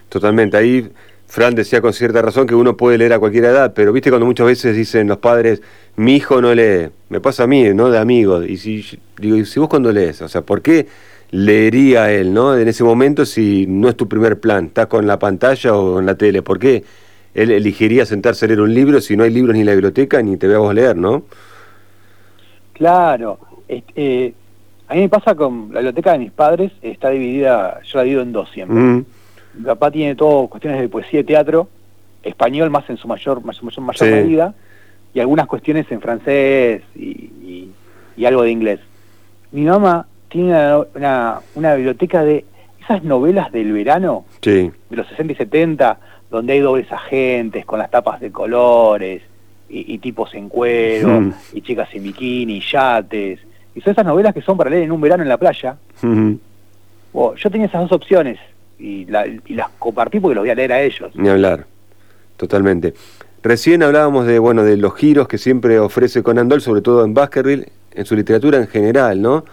Totalmente. 0.09 0.57
Ahí 0.57 0.91
Fran 1.27 1.55
decía 1.55 1.81
con 1.81 1.93
cierta 1.93 2.23
razón 2.23 2.47
que 2.47 2.55
uno 2.55 2.77
puede 2.77 2.99
leer 2.99 3.13
a 3.13 3.19
cualquier 3.19 3.45
edad, 3.47 3.73
pero 3.75 3.93
viste 3.93 4.11
cuando 4.11 4.27
muchas 4.27 4.47
veces 4.47 4.77
dicen 4.77 5.09
los 5.09 5.19
padres, 5.19 5.61
mi 5.97 6.17
hijo 6.17 6.41
no 6.41 6.55
lee, 6.55 6.89
me 7.09 7.21
pasa 7.21 7.45
a 7.45 7.47
mí, 7.47 7.75
¿no? 7.75 7.91
De 7.91 7.99
amigos. 7.99 8.47
Y 8.49 8.57
si, 8.57 8.99
digo, 9.19 9.37
¿y 9.37 9.45
si 9.45 9.59
vos 9.59 9.69
cuando 9.69 9.93
lees? 9.93 10.23
O 10.23 10.29
sea, 10.29 10.43
¿por 10.43 10.63
qué 10.63 10.87
leería 11.31 12.13
él, 12.13 12.33
¿no? 12.33 12.57
En 12.57 12.69
ese 12.69 12.85
momento 12.85 13.27
si 13.27 13.67
no 13.67 13.89
es 13.89 13.97
tu 13.97 14.09
primer 14.09 14.39
plan, 14.39 14.67
estás 14.67 14.87
con 14.87 15.07
la 15.07 15.19
pantalla 15.19 15.75
o 15.75 15.99
en 15.99 16.07
la 16.07 16.15
tele, 16.15 16.43
¿por 16.43 16.59
qué 16.59 16.85
él 17.35 17.51
elegiría 17.51 18.07
sentarse 18.07 18.47
a 18.47 18.49
leer 18.49 18.61
un 18.61 18.73
libro 18.73 19.01
si 19.01 19.17
no 19.17 19.25
hay 19.25 19.31
libros 19.31 19.55
ni 19.55 19.61
en 19.61 19.67
la 19.67 19.73
biblioteca 19.73 20.23
ni 20.23 20.37
te 20.37 20.47
veamos 20.47 20.75
leer, 20.75 20.97
¿no? 20.97 21.25
Claro. 22.73 23.39
Eh, 23.69 24.33
a 24.89 24.95
mí 24.95 25.01
me 25.01 25.09
pasa 25.09 25.35
con 25.35 25.69
la 25.73 25.81
biblioteca 25.81 26.13
de 26.13 26.19
mis 26.19 26.31
padres, 26.31 26.73
está 26.81 27.11
dividida, 27.11 27.81
yo 27.83 27.99
la 27.99 28.05
divido 28.05 28.23
en 28.23 28.33
dos 28.33 28.49
siempre. 28.53 28.77
Mm. 28.77 29.05
Mi 29.57 29.65
papá 29.65 29.91
tiene 29.91 30.15
todo 30.15 30.49
cuestiones 30.49 30.81
de 30.81 30.89
poesía 30.89 31.21
y 31.21 31.25
teatro, 31.25 31.69
español 32.23 32.71
más 32.71 32.89
en 32.91 32.97
su 32.97 33.09
mayor, 33.09 33.43
mayor, 33.45 33.81
mayor 33.81 34.11
medida, 34.11 34.55
y 35.15 35.21
algunas 35.21 35.47
cuestiones 35.47 35.91
en 35.91 36.01
francés 36.01 36.83
y, 36.95 37.71
algo 38.25 38.43
de 38.43 38.51
inglés. 38.51 38.81
Mi 39.53 39.63
mamá 39.63 40.07
tiene 40.29 40.53
una, 40.95 41.41
una, 41.55 41.75
biblioteca 41.75 42.25
de 42.25 42.45
esas 42.83 43.05
novelas 43.05 43.53
del 43.53 43.73
verano, 43.73 44.25
de 44.43 44.73
los 44.91 45.07
60 45.09 45.33
y 45.33 45.37
70, 45.37 45.99
donde 46.31 46.55
hay 46.55 46.61
dobles 46.61 46.91
agentes 46.91 47.65
con 47.65 47.79
las 47.79 47.91
tapas 47.91 48.21
de 48.21 48.33
colores 48.33 49.23
y, 49.69 49.99
tipos 49.99 50.35
en 50.35 50.49
cuero 50.49 51.21
mm. 51.21 51.33
y 51.55 51.63
chicas 51.63 51.89
en 51.95 52.03
bikini, 52.03 52.61
yates. 52.61 53.41
Y 53.75 53.81
son 53.81 53.93
esas 53.93 54.05
novelas 54.05 54.35
que 54.35 54.43
son 54.43 54.57
para 54.57 54.71
leer 54.71 54.85
en 54.85 54.93
un 54.93 55.01
verano 55.01 55.23
en 55.23 55.29
la 55.29 55.39
playa. 55.39 55.77
yo 56.03 57.51
tenía 57.51 57.67
esas 57.67 57.83
dos 57.83 57.93
opciones 57.93 58.39
y, 58.79 59.07
y 59.47 59.55
las 59.55 59.69
compartí 59.79 60.21
porque 60.21 60.35
los 60.35 60.43
voy 60.43 60.51
a 60.51 60.55
leer 60.55 60.73
a 60.73 60.83
ellos. 60.83 61.11
Ni 61.15 61.29
hablar, 61.29 61.67
totalmente. 62.37 62.95
Recién 63.43 63.83
hablábamos 63.83 64.27
de 64.27 64.39
bueno 64.39 64.65
de 64.65 64.77
los 64.77 64.97
giros 64.97 65.29
que 65.29 65.39
siempre 65.39 65.79
ofrece 65.79 66.23
Conan 66.23 66.49
Doyle, 66.49 66.63
sobre 66.63 66.83
todo 66.83 67.05
en 67.05 67.15
Baskerville, 67.15 67.69
en 67.93 68.05
su 68.05 68.17
literatura 68.17 68.59
en 68.59 68.67
general, 68.67 69.23
¿no? 69.23 69.45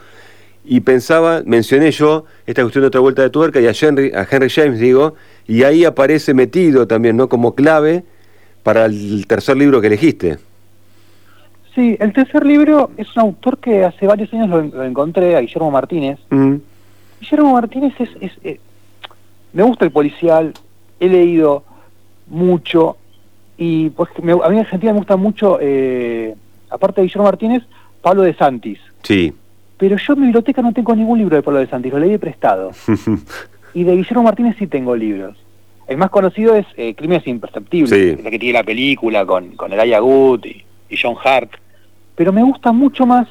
Y 0.66 0.80
pensaba, 0.80 1.44
mencioné 1.46 1.92
yo 1.92 2.26
esta 2.48 2.62
cuestión 2.62 2.84
de 2.84 2.88
otra 2.88 3.02
vuelta 3.02 3.22
de 3.22 3.30
tuerca 3.30 3.60
y 3.60 3.68
a 3.68 3.74
Henry, 3.80 4.12
a 4.14 4.26
Henry 4.30 4.50
James, 4.50 4.80
digo, 4.80 5.16
y 5.46 5.64
ahí 5.64 5.86
aparece 5.86 6.34
metido 6.34 6.88
también, 6.88 7.18
¿no? 7.18 7.30
Como 7.30 7.54
clave 7.54 8.04
para 8.64 8.86
el 8.86 9.28
tercer 9.28 9.58
libro 9.58 9.82
que 9.82 9.88
elegiste. 9.88 10.38
Sí, 11.76 11.98
el 12.00 12.14
tercer 12.14 12.46
libro 12.46 12.92
es 12.98 13.16
un 13.16 13.22
autor 13.24 13.58
que 13.58 13.84
hace 13.84 14.08
varios 14.08 14.32
años 14.34 14.50
lo, 14.74 14.84
encontré, 14.84 15.36
a 15.36 15.42
Guillermo 15.42 15.70
Martínez. 15.70 16.20
Mm. 16.30 16.56
Guillermo 17.20 17.54
Martínez 17.54 17.94
es, 18.00 18.10
es, 18.22 18.32
eh, 18.44 18.60
me 19.54 19.64
gusta 19.64 19.86
el 19.86 19.92
policial, 19.92 20.54
he 21.00 21.08
leído 21.08 21.64
mucho 22.28 22.98
y 23.58 23.90
pues 23.92 24.10
a 24.18 24.22
mí 24.22 24.32
en 24.32 24.60
Argentina 24.60 24.92
me 24.92 25.00
gusta 25.00 25.16
mucho, 25.16 25.60
eh, 25.62 26.36
aparte 26.70 27.02
de 27.02 27.08
Guillermo 27.08 27.26
Martínez, 27.26 27.64
Pablo 28.02 28.24
de 28.24 28.34
Santis. 28.34 28.80
Sí. 29.04 29.34
Pero 29.78 29.98
yo 29.98 30.14
en 30.14 30.20
mi 30.20 30.26
biblioteca 30.28 30.62
no 30.62 30.74
tengo 30.74 30.96
ningún 30.96 31.20
libro 31.20 31.36
de 31.36 31.44
Pablo 31.44 31.60
de 31.60 31.68
Santis, 31.68 31.94
lo 31.94 32.00
leí 32.00 32.18
prestado. 32.18 32.72
y 33.74 33.84
de 33.84 33.96
Guillermo 33.96 34.24
Martínez 34.24 34.56
sí 34.58 34.68
tengo 34.68 34.96
libros. 34.96 35.38
El 35.88 35.98
más 35.98 36.10
conocido 36.10 36.56
es 36.56 36.66
eh, 36.78 36.96
Crímenes 36.96 37.28
Imperceptibles, 37.28 38.24
la 38.24 38.32
que 38.32 38.40
tiene 38.40 38.54
la 38.54 38.64
película 38.64 39.26
con, 39.26 39.56
con 39.56 39.74
Elijah 39.74 40.00
y, 40.90 40.98
John 40.98 41.16
Hart. 41.24 41.52
Pero 42.16 42.32
me 42.32 42.44
gusta 42.44 42.72
mucho 42.72 43.06
más 43.06 43.28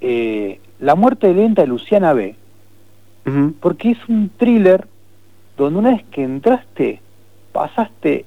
eh, 0.00 0.60
La 0.78 0.94
muerte 0.94 1.32
lenta 1.34 1.62
de 1.62 1.68
Luciana 1.68 2.12
B. 2.12 2.34
Porque 3.60 3.92
es 3.92 3.98
un 4.08 4.28
thriller 4.36 4.88
donde 5.64 5.78
una 5.78 5.90
vez 5.90 6.04
que 6.10 6.22
entraste, 6.22 7.00
pasaste 7.52 8.24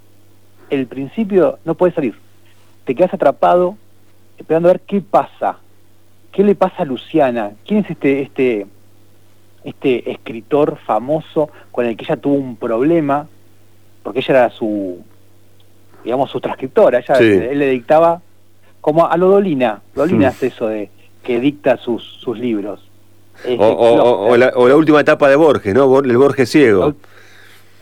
el 0.70 0.88
principio, 0.88 1.60
no 1.66 1.76
puedes 1.76 1.96
salir. 1.96 2.16
Te 2.86 2.96
quedas 2.96 3.14
atrapado 3.14 3.78
esperando 4.38 4.70
a 4.70 4.74
ver 4.74 4.82
qué 4.82 5.02
pasa. 5.02 5.58
¿Qué 6.32 6.44
le 6.44 6.56
pasa 6.56 6.84
a 6.84 6.86
Luciana? 6.86 7.52
¿Quién 7.66 7.82
es 7.82 7.92
este, 7.92 8.22
este, 8.22 8.66
este 9.64 10.12
escritor 10.12 10.78
famoso 10.86 11.50
con 11.72 11.86
el 11.86 11.96
que 11.96 12.06
ella 12.06 12.18
tuvo 12.18 12.36
un 12.36 12.56
problema? 12.56 13.28
Porque 14.02 14.20
ella 14.20 14.34
era 14.34 14.50
su, 14.50 15.00
digamos, 16.04 16.32
su 16.32 16.42
transcriptora. 16.42 17.00
Ella, 17.00 17.18
Él 17.20 17.60
le 17.60 17.70
dictaba, 17.70 18.22
como 18.82 19.08
a 19.08 19.16
lo 19.16 19.30
Dolina. 19.30 19.82
Dolina 19.96 20.30
es 20.30 20.44
eso 20.44 20.68
de 20.68 20.90
que 21.24 21.40
dicta 21.40 21.78
sus, 21.78 22.04
sus 22.04 22.38
libros. 22.38 22.90
O, 23.58 24.36
la, 24.38 24.52
última 24.76 25.02
etapa 25.02 25.30
de 25.30 25.36
Borges, 25.36 25.74
¿no? 25.74 26.00
El 26.00 26.18
Borges 26.18 26.50
ciego. 26.50 26.96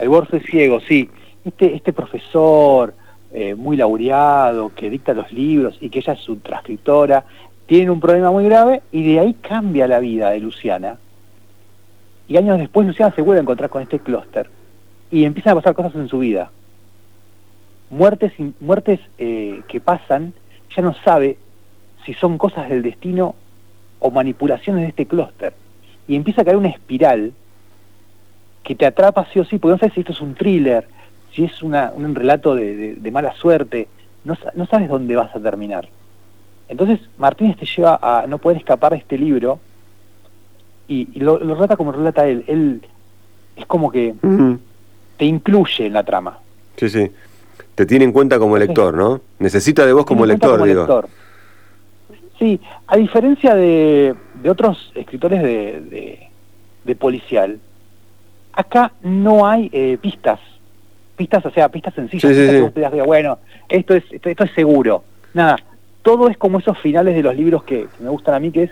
El 0.02 0.10
Borges 0.10 0.44
ciego, 0.44 0.80
sí. 0.82 1.10
Este, 1.46 1.76
este 1.76 1.94
profesor 1.94 2.96
eh, 3.32 3.54
muy 3.54 3.78
laureado 3.78 4.72
que 4.76 4.90
dicta 4.90 5.14
los 5.14 5.32
libros 5.32 5.78
y 5.80 5.90
que 5.90 6.00
ella 6.00 6.14
es 6.14 6.20
su 6.20 6.38
transcriptora, 6.38 7.24
tiene 7.68 7.92
un 7.92 8.00
problema 8.00 8.32
muy 8.32 8.46
grave 8.46 8.82
y 8.92 9.14
de 9.14 9.20
ahí 9.20 9.36
cambia 9.36 9.88
la 9.88 10.00
vida 10.00 10.32
de 10.32 10.40
Luciana. 10.40 10.98
Y 12.28 12.36
años 12.36 12.58
después 12.58 12.88
Luciana 12.88 13.14
se 13.16 13.22
vuelve 13.22 13.40
a 13.40 13.44
encontrar 13.44 13.70
con 13.70 13.84
este 13.84 14.00
clúster 14.00 14.50
y 15.12 15.24
empiezan 15.24 15.52
a 15.52 15.56
pasar 15.62 15.76
cosas 15.76 15.94
en 15.94 16.08
su 16.08 16.18
vida. 16.18 16.50
Muertes, 17.92 18.34
muertes 18.60 19.00
eh, 19.20 19.62
que 19.68 19.80
pasan, 19.80 20.34
ya 20.76 20.82
no 20.82 20.96
sabe 20.96 21.38
si 22.06 22.16
son 22.16 22.40
cosas 22.40 22.70
del 22.70 22.82
destino 22.82 23.36
o 24.00 24.10
manipulaciones 24.10 24.82
de 24.82 24.90
este 24.90 25.06
clúster. 25.06 25.54
Y 26.08 26.16
empieza 26.16 26.42
a 26.42 26.46
caer 26.46 26.58
una 26.58 26.70
espiral 26.70 27.34
que 28.64 28.76
te 28.76 28.86
atrapa 28.86 29.28
sí 29.32 29.40
o 29.40 29.46
sí, 29.46 29.58
porque 29.58 29.74
no 29.74 29.80
sabes 29.80 29.94
si 29.94 30.02
esto 30.02 30.12
es 30.12 30.22
un 30.22 30.36
thriller, 30.36 30.88
si 31.34 31.44
es 31.44 31.64
una, 31.64 31.92
un 31.96 32.14
relato 32.14 32.56
de, 32.56 32.98
mala 33.12 33.34
suerte, 33.34 33.88
no, 34.24 34.38
no, 34.56 34.66
sabes 34.68 34.90
dónde 34.90 35.16
vas 35.16 35.36
a 35.36 35.40
terminar. 35.40 35.88
Entonces 36.68 37.00
Martínez 37.18 37.58
te 37.58 37.66
lleva 37.66 38.00
a 38.02 38.28
no 38.28 38.38
poder 38.38 38.58
escapar 38.58 38.92
de 38.92 39.00
este 39.00 39.18
libro 39.18 39.60
y, 40.88 41.20
lo, 41.20 41.40
lo, 41.40 41.56
relata 41.56 41.76
como 41.76 41.92
relata 41.92 42.28
él. 42.28 42.44
Él 42.48 42.82
es 43.56 43.66
como 43.66 43.92
que 43.92 44.14
te 45.18 45.26
incluye 45.26 45.88
en 45.88 45.94
la 45.94 46.04
trama. 46.04 46.40
Sí, 46.78 46.90
sí. 46.90 47.12
Te 47.76 47.86
tiene 47.86 48.06
en 48.06 48.12
cuenta 48.12 48.38
como 48.38 48.58
lector, 48.58 48.94
¿no? 48.94 49.22
Necesita 49.40 49.86
de 49.86 49.94
vos 49.94 50.06
como 50.06 50.26
lector, 50.26 50.64
digo. 50.64 51.04
Sí, 52.38 52.60
a 52.88 52.98
diferencia 52.98 53.56
de, 53.56 54.16
de 54.42 54.50
otros 54.50 54.92
escritores 54.96 55.42
de, 55.44 56.30
de 56.84 56.96
piscial, 56.96 57.60
acá 58.54 58.92
no 59.02 59.48
hay 59.48 59.70
eh, 59.72 59.98
pistas. 60.02 60.40
Pistas, 61.16 61.46
o 61.46 61.52
sea, 61.52 61.70
pistas 61.70 61.94
sencillas. 61.94 62.32
que 62.32 63.02
bueno, 63.06 63.40
esto 63.70 63.96
es, 63.96 64.04
esto, 64.12 64.44
es 64.44 64.52
seguro. 64.52 65.04
Nada, 65.34 65.58
todo 66.02 66.30
es 66.30 66.38
como 66.38 66.60
esos 66.60 66.78
finales 66.80 67.16
de 67.16 67.24
los 67.24 67.36
libros 67.36 67.64
que, 67.64 67.88
me 68.00 68.10
gustan 68.10 68.36
a 68.36 68.40
mí, 68.40 68.52
que 68.52 68.64
es 68.64 68.72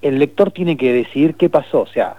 el 0.00 0.18
lector 0.18 0.52
tiene 0.52 0.76
que 0.76 0.92
decidir 0.92 1.34
qué 1.34 1.48
pasó. 1.48 1.80
O 1.80 1.86
sea, 1.86 2.16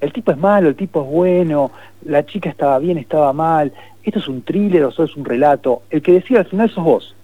el 0.00 0.12
tipo 0.12 0.30
es 0.30 0.38
malo, 0.38 0.68
el 0.68 0.76
tipo 0.76 1.02
es 1.02 1.08
bueno, 1.08 1.70
la 2.04 2.26
chica 2.26 2.50
estaba 2.50 2.78
bien, 2.78 2.98
estaba 2.98 3.32
mal, 3.32 3.72
esto 4.02 4.18
es 4.18 4.28
un 4.28 4.42
thriller 4.42 4.84
o 4.84 4.90
eso 4.90 5.04
es 5.04 5.16
un 5.16 5.24
relato. 5.24 5.82
El 5.90 6.02
que 6.02 6.12
decide 6.12 6.38
al 6.40 6.46
final 6.46 6.70
sos 6.70 6.84
vos. 6.84 7.14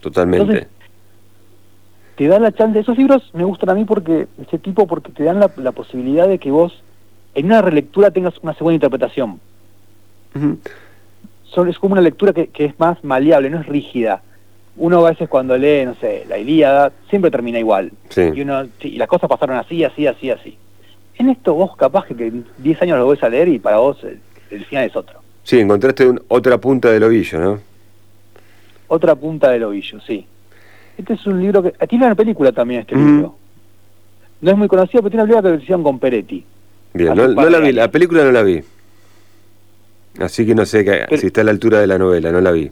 Totalmente. 0.00 0.68
te 2.16 2.26
dan 2.26 2.42
la 2.42 2.52
chance, 2.52 2.78
esos 2.78 2.96
libros 2.96 3.30
me 3.34 3.44
gustan 3.44 3.70
a 3.70 3.74
mí 3.74 3.84
porque, 3.84 4.28
ese 4.40 4.58
tipo, 4.58 4.86
porque 4.86 5.10
te 5.10 5.24
dan 5.24 5.40
la 5.40 5.72
posibilidad 5.72 6.28
de 6.28 6.38
que 6.38 6.50
vos 6.50 6.82
en 7.34 7.46
una 7.46 7.62
relectura 7.62 8.10
tengas 8.10 8.34
una 8.42 8.54
segunda 8.54 8.74
interpretación. 8.74 9.40
es 10.34 11.78
como 11.78 11.92
una 11.92 12.02
lectura 12.02 12.32
que, 12.32 12.50
es 12.54 12.78
más 12.78 13.02
maleable, 13.04 13.50
no 13.50 13.60
es 13.60 13.66
rígida. 13.66 14.22
Uno 14.76 15.04
a 15.04 15.10
veces 15.10 15.28
cuando 15.28 15.56
lee, 15.56 15.84
no 15.84 15.94
sé, 15.96 16.24
la 16.28 16.38
Ilíada, 16.38 16.92
siempre 17.10 17.30
termina 17.30 17.58
igual. 17.58 17.92
Y, 18.16 18.40
uno, 18.40 18.66
y 18.80 18.96
las 18.96 19.08
cosas 19.08 19.28
pasaron 19.28 19.56
así, 19.56 19.84
así, 19.84 20.06
así, 20.06 20.30
así. 20.30 20.56
En 21.18 21.28
esto 21.28 21.54
vos 21.54 21.76
capaz 21.76 22.06
que, 22.06 22.26
en 22.26 22.46
10 22.58 22.82
años 22.82 22.98
lo 22.98 23.06
vas 23.06 23.22
a 23.22 23.28
leer 23.28 23.48
y 23.48 23.58
para 23.58 23.78
vos 23.78 23.98
el, 24.50 24.64
final 24.64 24.84
es 24.84 24.96
otro. 24.96 25.20
Sí, 25.44 25.58
encontraste 25.58 26.14
otra 26.28 26.58
punta 26.58 26.90
del 26.90 27.02
ovillo, 27.04 27.38
¿no? 27.38 27.60
Otra 28.88 29.14
punta 29.14 29.50
del 29.50 29.64
ovillo, 29.64 30.00
sí. 30.00 30.26
Este 30.96 31.14
es 31.14 31.26
un 31.26 31.40
libro 31.40 31.62
que... 31.62 31.72
Tiene 31.86 32.06
una 32.06 32.14
película 32.14 32.52
también 32.52 32.82
este 32.82 32.94
libro. 32.94 33.36
No 34.40 34.50
es 34.50 34.56
muy 34.56 34.68
conocido, 34.68 35.02
pero 35.02 35.10
tiene 35.10 35.24
una 35.24 35.28
película 35.28 35.42
que 35.42 35.56
lo 35.56 35.62
hicieron 35.62 35.82
con 35.82 35.98
Peretti 35.98 36.44
Bien, 36.94 37.14
no, 37.14 37.26
la 37.26 37.58
vi, 37.58 37.72
la 37.72 37.90
película 37.90 38.24
no 38.24 38.32
la 38.32 38.42
vi. 38.42 38.62
Así 40.18 40.44
que 40.44 40.54
no 40.54 40.66
sé 40.66 40.84
si 41.18 41.26
está 41.26 41.40
a 41.40 41.44
la 41.44 41.50
altura 41.50 41.80
de 41.80 41.86
la 41.86 41.98
novela, 41.98 42.30
no 42.32 42.40
la 42.40 42.52
vi. 42.52 42.70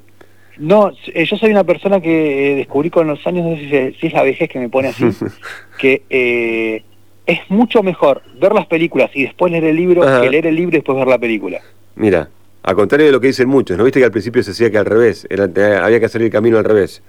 No, 0.59 0.93
eh, 1.15 1.25
yo 1.25 1.37
soy 1.37 1.51
una 1.51 1.65
persona 1.65 2.01
que 2.01 2.55
descubrí 2.57 2.91
con 2.91 3.07
los 3.07 3.27
años, 3.27 3.47
no 3.47 3.57
sé 3.57 3.95
si, 3.99 4.07
es 4.09 4.13
la 4.13 4.23
vejez 4.23 4.49
que 4.51 4.59
me 4.59 4.69
pone 4.69 4.89
así, 4.89 5.07
que 5.79 6.03
eh, 6.11 6.83
es 7.25 7.39
mucho 7.49 7.83
mejor 7.83 8.23
ver 8.39 8.53
las 8.53 8.67
películas 8.67 9.11
y 9.15 9.23
después 9.23 9.51
leer 9.51 9.65
el 9.65 9.77
libro 9.77 10.03
que 10.03 10.29
leer 10.29 10.47
el 10.47 10.57
libro 10.57 10.77
y 10.77 10.79
después 10.79 10.99
ver 10.99 11.09
la 11.09 11.19
película. 11.19 11.61
Mira, 11.97 12.29
a 12.63 12.75
contrario 12.75 13.07
de 13.07 13.13
lo 13.13 13.21
que 13.21 13.29
dicen 13.29 13.49
muchos, 13.49 13.79
¿no 13.79 13.85
viste 13.85 14.01
que 14.01 14.05
al 14.05 14.11
principio 14.11 14.43
se 14.43 14.51
decía 14.51 14.71
que 14.71 14.77
al 14.77 14.85
revés, 14.85 15.27
había 15.31 15.99
que 15.99 16.07
hacer 16.07 16.21
el 16.21 16.31
camino 16.31 16.59
al 16.59 16.65
revés? 16.65 17.03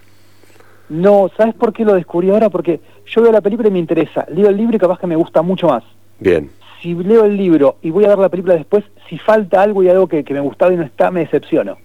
No, 0.87 1.29
¿sabes 1.35 1.53
por 1.53 1.73
qué 1.73 1.83
lo 1.83 1.93
descubrí 1.93 2.29
ahora? 2.29 2.49
Porque 2.49 2.79
yo 3.05 3.21
veo 3.21 3.33
la 3.33 3.41
película 3.41 3.67
y 3.67 3.71
me 3.71 3.79
interesa, 3.79 4.25
leo 4.33 4.47
el 4.47 4.55
libro 4.55 4.77
y 4.77 4.79
capaz 4.79 4.99
que 4.99 5.07
me 5.07 5.15
gusta 5.17 5.41
mucho 5.41 5.67
más. 5.67 5.83
Bien. 6.19 6.49
Si 6.81 6.93
leo 6.93 7.25
el 7.25 7.37
libro 7.37 7.77
y 7.81 7.91
voy 7.91 8.05
a 8.05 8.09
ver 8.09 8.19
la 8.19 8.29
película 8.29 8.55
después, 8.55 8.83
si 9.07 9.17
falta 9.19 9.61
algo 9.61 9.83
y 9.83 9.89
algo 9.89 10.07
que, 10.07 10.23
me 10.29 10.39
gustaba 10.39 10.73
y 10.73 10.77
no 10.77 10.83
está, 10.83 11.11
me 11.11 11.21
decepciono. 11.21 11.77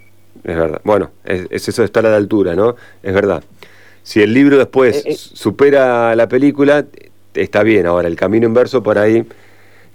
Es 0.43 0.57
verdad. 0.57 0.81
Bueno, 0.85 1.11
es, 1.25 1.47
eso 1.51 1.83
de 1.83 1.87
estar 1.87 2.07
a 2.07 2.11
la 2.11 2.17
altura, 2.17 2.55
¿no? 2.55 2.77
Es 3.03 3.13
verdad. 3.13 3.43
Si 4.03 4.23
el 4.23 4.33
libro 4.33 4.57
después 4.57 5.05
eh, 5.05 5.11
eh. 5.11 5.15
supera 5.17 6.15
la 6.15 6.29
película, 6.29 6.87
está 7.35 7.63
bien. 7.63 7.87
Ahora, 7.87 8.09
el 8.09 8.17
camino 8.17 8.47
inverso 8.47 8.83
por 8.83 8.99
ahí 8.99 9.27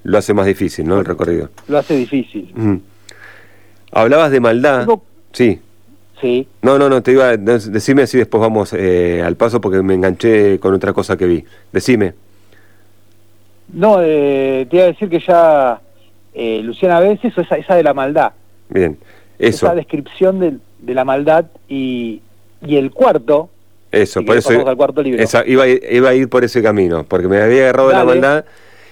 lo 0.03 0.17
hace 0.17 0.33
más 0.33 0.45
difícil, 0.45 0.87
¿no? 0.87 0.99
El 0.99 1.05
recorrido. 1.05 1.49
Lo 1.67 1.77
hace 1.77 1.95
difícil. 1.95 2.53
Hablabas 3.91 4.31
de 4.31 4.39
maldad. 4.39 4.87
Sí. 5.31 5.59
Sí. 6.19 6.47
No, 6.61 6.77
no, 6.77 6.87
no, 6.87 7.01
te 7.01 7.13
iba 7.13 7.29
a 7.29 7.37
decime 7.37 8.03
así 8.03 8.19
después 8.19 8.41
vamos 8.41 8.73
eh, 8.73 9.23
al 9.25 9.35
paso 9.37 9.59
porque 9.59 9.81
me 9.81 9.95
enganché 9.95 10.59
con 10.59 10.73
otra 10.73 10.93
cosa 10.93 11.17
que 11.17 11.25
vi. 11.25 11.43
Decime. 11.71 12.13
No, 13.73 13.99
eh, 14.01 14.67
te 14.69 14.75
iba 14.77 14.85
a 14.85 14.87
decir 14.89 15.09
que 15.09 15.19
ya 15.19 15.81
eh, 16.33 16.61
Luciana 16.63 16.99
veces 16.99 17.37
esa, 17.37 17.55
esa 17.55 17.75
de 17.75 17.83
la 17.83 17.93
maldad. 17.93 18.33
Bien, 18.69 18.97
eso. 19.39 19.65
Esa 19.65 19.75
descripción 19.75 20.39
de, 20.39 20.57
de 20.79 20.93
la 20.93 21.05
maldad 21.05 21.45
y, 21.67 22.21
y 22.65 22.75
el 22.75 22.91
cuarto. 22.91 23.49
Eso, 23.91 24.23
por 24.23 24.37
eso. 24.37 24.67
Al 24.67 24.77
cuarto 24.77 25.03
libro. 25.03 25.23
iba, 25.45 25.67
iba 25.67 26.09
a 26.09 26.13
ir 26.13 26.29
por 26.29 26.43
ese 26.43 26.61
camino, 26.63 27.05
porque 27.07 27.27
me 27.27 27.41
había 27.41 27.63
agarrado 27.63 27.89
de 27.89 27.95
la 27.95 28.03
maldad 28.05 28.45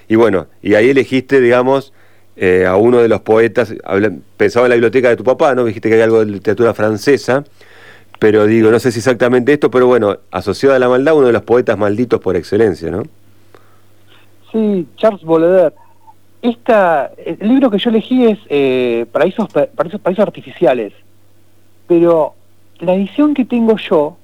y 0.09 0.15
bueno, 0.15 0.48
y 0.63 0.74
ahí 0.74 0.89
elegiste, 0.89 1.39
digamos, 1.39 1.93
eh, 2.36 2.65
a 2.65 2.75
uno 2.77 2.98
de 2.98 3.07
los 3.07 3.21
poetas, 3.21 3.74
pensaba 4.38 4.65
en 4.65 4.69
la 4.71 4.75
biblioteca 4.75 5.09
de 5.09 5.15
tu 5.15 5.24
papá, 5.24 5.53
¿no? 5.53 5.63
Dijiste 5.63 5.88
que 5.88 5.95
hay 5.95 6.01
algo 6.01 6.19
de 6.19 6.25
literatura 6.25 6.74
francesa, 6.74 7.43
pero 8.17 8.48
digo, 8.48 8.71
no 8.71 8.79
sé 8.79 8.91
si 8.91 9.00
exactamente 9.00 9.53
esto, 9.53 9.69
pero 9.69 9.86
bueno, 9.86 10.17
asociado 10.31 10.75
a 10.75 10.79
la 10.79 10.89
maldad, 10.89 11.15
uno 11.15 11.27
de 11.27 11.33
los 11.33 11.43
poetas 11.43 11.77
malditos 11.77 12.19
por 12.19 12.36
excelencia, 12.36 12.89
¿no? 12.89 13.03
Sí, 14.51 14.87
Charles 14.95 15.23
Baudelaire. 15.23 15.75
Esta, 16.41 17.11
el 17.17 17.47
libro 17.47 17.69
que 17.69 17.77
yo 17.77 17.89
elegí 17.89 18.25
es 18.25 18.39
eh, 18.47 19.05
Paraísos, 19.11 19.49
Paraísos, 19.49 19.99
Paraísos 19.99 20.19
Artificiales, 20.25 20.93
pero 21.87 22.33
la 22.79 22.93
edición 22.93 23.33
que 23.33 23.43
tengo 23.43 23.75
yo, 23.77 24.15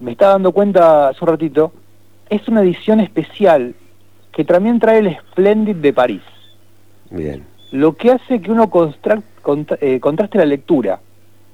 me 0.00 0.12
estaba 0.12 0.32
dando 0.32 0.52
cuenta 0.52 1.08
hace 1.08 1.18
un 1.22 1.28
ratito, 1.28 1.72
es 2.30 2.46
una 2.46 2.62
edición 2.62 3.00
especial 3.00 3.74
que 4.32 4.44
también 4.44 4.78
trae 4.78 4.98
el 4.98 5.16
Splendid 5.16 5.76
de 5.76 5.92
París. 5.92 6.22
Bien. 7.10 7.44
Lo 7.72 7.96
que 7.96 8.12
hace 8.12 8.40
que 8.40 8.52
uno 8.52 8.70
eh, 9.80 10.00
contraste 10.00 10.38
la 10.38 10.44
lectura. 10.44 11.00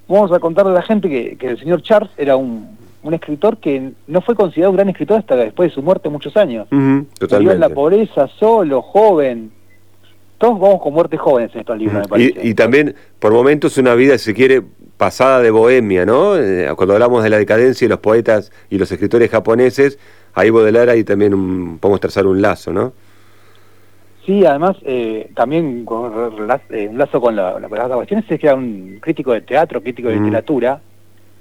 Vamos 0.07 0.31
a 0.31 0.39
contarle 0.39 0.71
a 0.71 0.75
la 0.75 0.81
gente 0.81 1.09
que, 1.09 1.47
el 1.47 1.59
señor 1.59 1.81
Charles 1.81 2.11
era 2.17 2.35
un, 2.35 2.74
escritor 3.13 3.57
que 3.57 3.91
no 4.07 4.21
fue 4.21 4.35
considerado 4.35 4.71
un 4.71 4.77
gran 4.77 4.89
escritor 4.89 5.19
hasta 5.19 5.35
después 5.35 5.69
de 5.69 5.75
su 5.75 5.81
muerte 5.81 6.09
muchos 6.09 6.35
años. 6.37 6.67
totalmente. 7.19 7.53
en 7.53 7.59
la 7.59 7.69
pobreza, 7.69 8.27
solo, 8.39 8.81
joven. 8.81 9.51
Todos 10.37 10.59
vamos 10.59 10.81
con 10.81 10.93
muertes 10.93 11.19
jóvenes 11.19 11.51
en 11.53 11.61
estos 11.61 11.77
libros, 11.77 12.01
me 12.01 12.07
parece. 12.07 12.47
Y, 12.47 12.53
también, 12.53 12.95
por 13.19 13.31
momentos, 13.31 13.77
una 13.77 13.95
vida, 13.95 14.17
si 14.17 14.25
se 14.25 14.33
quiere, 14.33 14.61
pasada 14.97 15.41
de 15.41 15.51
bohemia, 15.51 16.05
¿no? 16.05 16.37
Eh, 16.37 16.67
cuando 16.75 16.93
hablamos 16.93 17.23
de 17.23 17.29
la 17.29 17.37
decadencia 17.37 17.85
y 17.85 17.89
los 17.89 17.99
poetas 17.99 18.51
y 18.69 18.77
los 18.77 18.91
escritores 18.91 19.29
japoneses, 19.29 19.97
ahí 20.33 20.49
Baudelaire 20.49 20.91
ahí 20.91 21.03
también 21.03 21.77
podemos 21.79 21.99
trazar 21.99 22.25
un 22.27 22.41
lazo, 22.41 22.73
¿no? 22.73 22.93
Sí, 24.25 24.43
además, 24.43 24.75
eh, 24.83 25.29
también 25.35 25.85
con, 25.85 26.11
eh, 26.71 26.87
un 26.89 26.97
lazo 26.97 27.21
con 27.21 27.35
la, 27.35 27.59
la, 27.59 27.95
cuestión 27.95 28.23
es 28.27 28.39
que 28.39 28.47
era 28.47 28.55
un 28.55 28.97
crítico 28.99 29.33
de 29.33 29.41
teatro, 29.41 29.81
crítico 29.81 30.09
de 30.09 30.15
literatura, 30.15 30.81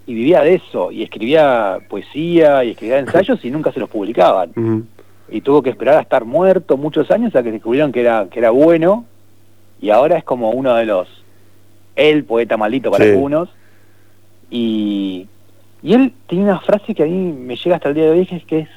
y 0.07 0.15
vivía 0.15 0.43
de 0.43 0.55
eso, 0.55 0.93
y 0.93 1.03
escribía 1.03 1.79
poesía, 1.89 2.65
y 2.65 2.71
escribía 2.71 2.99
ensayos, 2.99 3.45
y 3.45 3.51
nunca 3.51 3.73
se 3.73 3.81
los 3.81 3.89
publicaban. 3.89 4.87
Y 5.31 5.41
tuvo 5.41 5.63
que 5.63 5.71
esperar 5.71 5.97
a 5.97 6.03
estar 6.03 6.25
muerto 6.25 6.77
muchos 6.77 7.11
años 7.11 7.35
a 7.35 7.43
que 7.43 7.53
descubrieron 7.53 7.93
que 7.93 8.01
era, 8.01 8.27
que 8.31 8.39
era 8.39 8.51
bueno, 8.51 9.07
y 9.81 9.91
ahora 9.91 10.19
es 10.19 10.25
como 10.25 10.51
uno 10.51 10.75
de 10.75 10.85
los, 10.85 11.09
el 11.97 12.25
poeta 12.25 12.57
maldito 12.57 12.91
para 12.91 13.05
algunos, 13.05 13.49
y, 14.51 15.27
y 15.83 15.95
él 15.95 16.13
tiene 16.27 16.45
una 16.45 16.61
frase 16.61 16.95
que 16.95 17.03
a 17.03 17.07
mí 17.07 17.33
me 17.33 17.57
llega 17.57 17.77
hasta 17.77 17.89
el 17.89 17.95
día 17.95 18.05
de 18.05 18.11
hoy, 18.11 18.27
que 18.27 18.37
es 18.37 18.45
que 18.45 18.59
es 18.61 18.69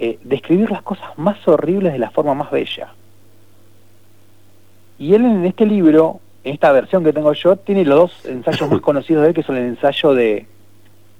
eh, 0.00 0.18
describir 0.22 0.70
las 0.70 0.82
cosas 0.82 1.16
más 1.16 1.46
horribles 1.48 1.92
de 1.92 1.98
la 1.98 2.10
forma 2.10 2.34
más 2.34 2.50
bella. 2.50 2.92
Y 4.98 5.14
él 5.14 5.24
en 5.24 5.44
este 5.44 5.66
libro, 5.66 6.20
esta 6.48 6.72
versión 6.72 7.04
que 7.04 7.12
tengo 7.12 7.32
yo, 7.32 7.56
tiene 7.56 7.84
los 7.84 7.98
dos 7.98 8.26
ensayos 8.26 8.70
más 8.70 8.80
conocidos 8.82 9.22
de 9.22 9.28
él, 9.28 9.34
que 9.34 9.42
son 9.42 9.56
el 9.56 9.64
ensayo 9.64 10.14
de 10.14 10.46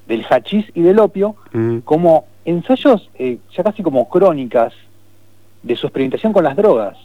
del 0.08 0.24
hachís 0.24 0.66
y 0.74 0.80
del 0.80 0.98
opio, 0.98 1.36
mm. 1.52 1.78
como 1.80 2.26
ensayos 2.46 3.10
eh, 3.18 3.36
ya 3.54 3.62
casi 3.62 3.82
como 3.82 4.08
crónicas 4.08 4.72
de 5.62 5.76
su 5.76 5.86
experimentación 5.86 6.32
con 6.32 6.44
las 6.44 6.56
drogas. 6.56 6.96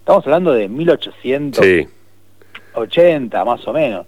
Estamos 0.00 0.24
hablando 0.26 0.52
de 0.52 0.68
1880 0.68 3.44
más 3.44 3.68
o 3.68 3.74
menos. 3.74 4.06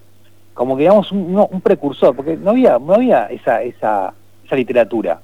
Como 0.54 0.74
que 0.76 0.84
digamos 0.84 1.12
un, 1.12 1.60
precursor, 1.62 2.16
porque 2.16 2.38
no 2.38 2.50
había, 2.50 2.78
no 2.78 2.94
había 2.94 3.26
esa, 3.26 3.62
esa, 3.62 4.14
esa 4.44 4.56
literatura. 4.56 5.20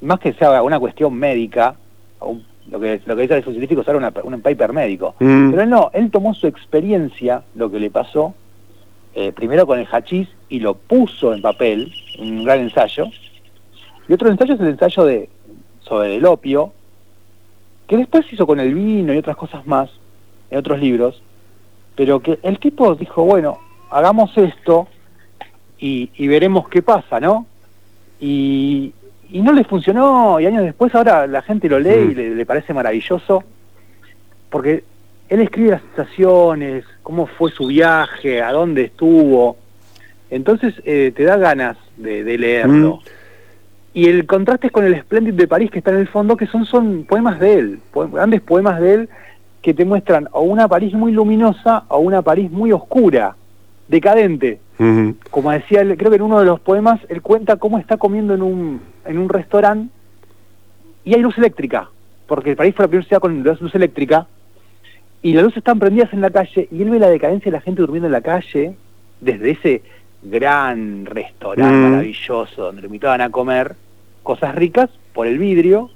más 0.00 0.18
que 0.18 0.32
sea 0.32 0.60
una 0.62 0.80
cuestión 0.80 1.14
médica, 1.14 1.76
un 2.20 2.44
lo 2.70 2.80
que, 2.80 3.00
lo 3.04 3.16
que 3.16 3.22
dice 3.22 3.36
el 3.36 3.44
científico 3.44 3.80
es 3.82 3.88
una, 3.88 4.12
un 4.22 4.40
paper 4.40 4.72
médico. 4.72 5.14
Mm. 5.18 5.50
Pero 5.50 5.62
él 5.62 5.70
no, 5.70 5.90
él 5.92 6.10
tomó 6.10 6.34
su 6.34 6.46
experiencia, 6.46 7.42
lo 7.54 7.70
que 7.70 7.80
le 7.80 7.90
pasó, 7.90 8.34
eh, 9.14 9.32
primero 9.32 9.66
con 9.66 9.78
el 9.78 9.86
hachís 9.86 10.28
y 10.48 10.60
lo 10.60 10.74
puso 10.74 11.34
en 11.34 11.42
papel, 11.42 11.92
un 12.18 12.44
gran 12.44 12.60
ensayo. 12.60 13.06
Y 14.08 14.12
otro 14.12 14.30
ensayo 14.30 14.54
es 14.54 14.60
el 14.60 14.68
ensayo 14.68 15.04
de 15.04 15.28
sobre 15.80 16.16
el 16.16 16.24
opio, 16.24 16.72
que 17.86 17.96
después 17.96 18.32
hizo 18.32 18.46
con 18.46 18.60
el 18.60 18.74
vino 18.74 19.12
y 19.12 19.18
otras 19.18 19.36
cosas 19.36 19.66
más, 19.66 19.90
en 20.50 20.58
otros 20.58 20.80
libros, 20.80 21.22
pero 21.94 22.20
que 22.20 22.38
el 22.42 22.58
tipo 22.58 22.94
dijo, 22.94 23.24
bueno, 23.24 23.58
hagamos 23.90 24.36
esto 24.38 24.88
y, 25.78 26.10
y 26.16 26.28
veremos 26.28 26.68
qué 26.68 26.80
pasa, 26.80 27.20
¿no? 27.20 27.46
Y, 28.20 28.94
y 29.32 29.40
no 29.40 29.52
le 29.52 29.64
funcionó 29.64 30.38
y 30.38 30.46
años 30.46 30.62
después 30.62 30.94
ahora 30.94 31.26
la 31.26 31.42
gente 31.42 31.68
lo 31.68 31.80
lee 31.80 32.12
y 32.12 32.14
le, 32.14 32.46
parece 32.46 32.74
maravilloso 32.74 33.42
porque 34.50 34.84
él 35.30 35.40
escribe 35.40 35.70
las 35.70 35.82
sensaciones, 35.94 36.84
cómo 37.02 37.26
fue 37.26 37.50
su 37.50 37.66
viaje, 37.66 38.42
a 38.42 38.52
dónde 38.52 38.84
estuvo, 38.84 39.56
entonces 40.30 40.74
eh, 40.84 41.12
te 41.16 41.24
da 41.24 41.38
ganas 41.38 41.78
de, 41.96 42.22
leerlo. 42.36 43.00
Y 43.94 44.08
el 44.08 44.26
contraste 44.26 44.66
es 44.66 44.72
con 44.72 44.84
el 44.84 45.00
Splendid 45.00 45.34
de 45.34 45.48
París 45.48 45.70
que 45.70 45.78
está 45.78 45.90
en 45.90 45.98
el 45.98 46.08
fondo, 46.08 46.36
que 46.36 46.46
son, 46.46 46.66
son 46.66 47.04
poemas 47.04 47.40
de 47.40 47.54
él, 47.54 47.80
grandes 48.12 48.42
poemas 48.42 48.80
de 48.80 48.94
él 48.94 49.08
que 49.62 49.72
te 49.72 49.86
muestran 49.86 50.28
o 50.32 50.42
una 50.42 50.68
París 50.68 50.92
muy 50.92 51.12
luminosa 51.12 51.84
o 51.88 52.00
una 52.00 52.20
París 52.20 52.50
muy 52.50 52.72
oscura, 52.72 53.36
decadente. 53.88 54.60
Como 55.30 55.50
decía, 55.50 55.82
creo 55.96 56.10
que 56.10 56.16
en 56.16 56.22
uno 56.22 56.38
de 56.38 56.46
los 56.46 56.60
poemas, 56.60 57.00
él 57.08 57.22
cuenta 57.22 57.56
cómo 57.56 57.78
está 57.78 57.96
comiendo 57.96 58.34
en 58.34 58.42
un, 58.42 58.80
en 59.04 59.18
un 59.18 59.28
restaurante 59.28 59.92
y 61.04 61.14
hay 61.14 61.20
luz 61.20 61.36
eléctrica, 61.38 61.88
porque 62.26 62.50
el 62.50 62.56
país 62.56 62.74
fue 62.74 62.84
la 62.84 62.88
primera 62.88 63.06
ciudad 63.06 63.20
con 63.20 63.42
luz 63.42 63.74
eléctrica, 63.74 64.26
y 65.22 65.34
las 65.34 65.44
luces 65.44 65.58
están 65.58 65.78
prendidas 65.78 66.12
en 66.12 66.20
la 66.20 66.30
calle, 66.30 66.68
y 66.70 66.82
él 66.82 66.90
ve 66.90 66.98
la 66.98 67.08
decadencia 67.08 67.50
de 67.50 67.56
la 67.56 67.62
gente 67.62 67.80
durmiendo 67.80 68.06
en 68.06 68.12
la 68.12 68.20
calle, 68.20 68.74
desde 69.20 69.50
ese 69.50 69.82
gran 70.22 71.06
restaurante 71.06 71.90
maravilloso 71.90 72.62
donde 72.62 72.82
lo 72.82 72.86
invitaban 72.86 73.20
a 73.20 73.30
comer 73.30 73.74
cosas 74.22 74.54
ricas 74.54 74.90
por 75.12 75.26
el 75.26 75.38
vidrio, 75.38 75.90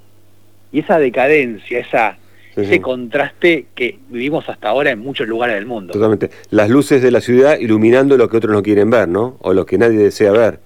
y 0.73 0.81
esa 0.81 0.99
decadencia, 0.99 1.79
esa 1.79 2.17
ese 2.57 2.81
contraste 2.81 3.67
que 3.75 3.99
vivimos 4.09 4.49
hasta 4.49 4.69
ahora 4.69 4.91
en 4.91 4.99
muchos 4.99 5.29
lugares 5.29 5.57
del 5.57 5.67
mundo. 5.67 5.93
Totalmente. 5.93 6.31
Las 6.51 6.71
luces 6.71 7.03
de 7.03 7.11
la 7.11 7.21
ciudad 7.21 7.59
iluminando 7.59 8.17
lo 8.17 8.29
que 8.29 8.39
otros 8.39 8.53
no 8.53 8.63
quieren 8.63 8.89
ver, 8.91 9.09
¿no? 9.09 9.37
O 9.41 9.53
lo 9.53 9.67
que 9.67 9.77
nadie 9.77 9.99
desea 9.99 10.33
ver. 10.33 10.61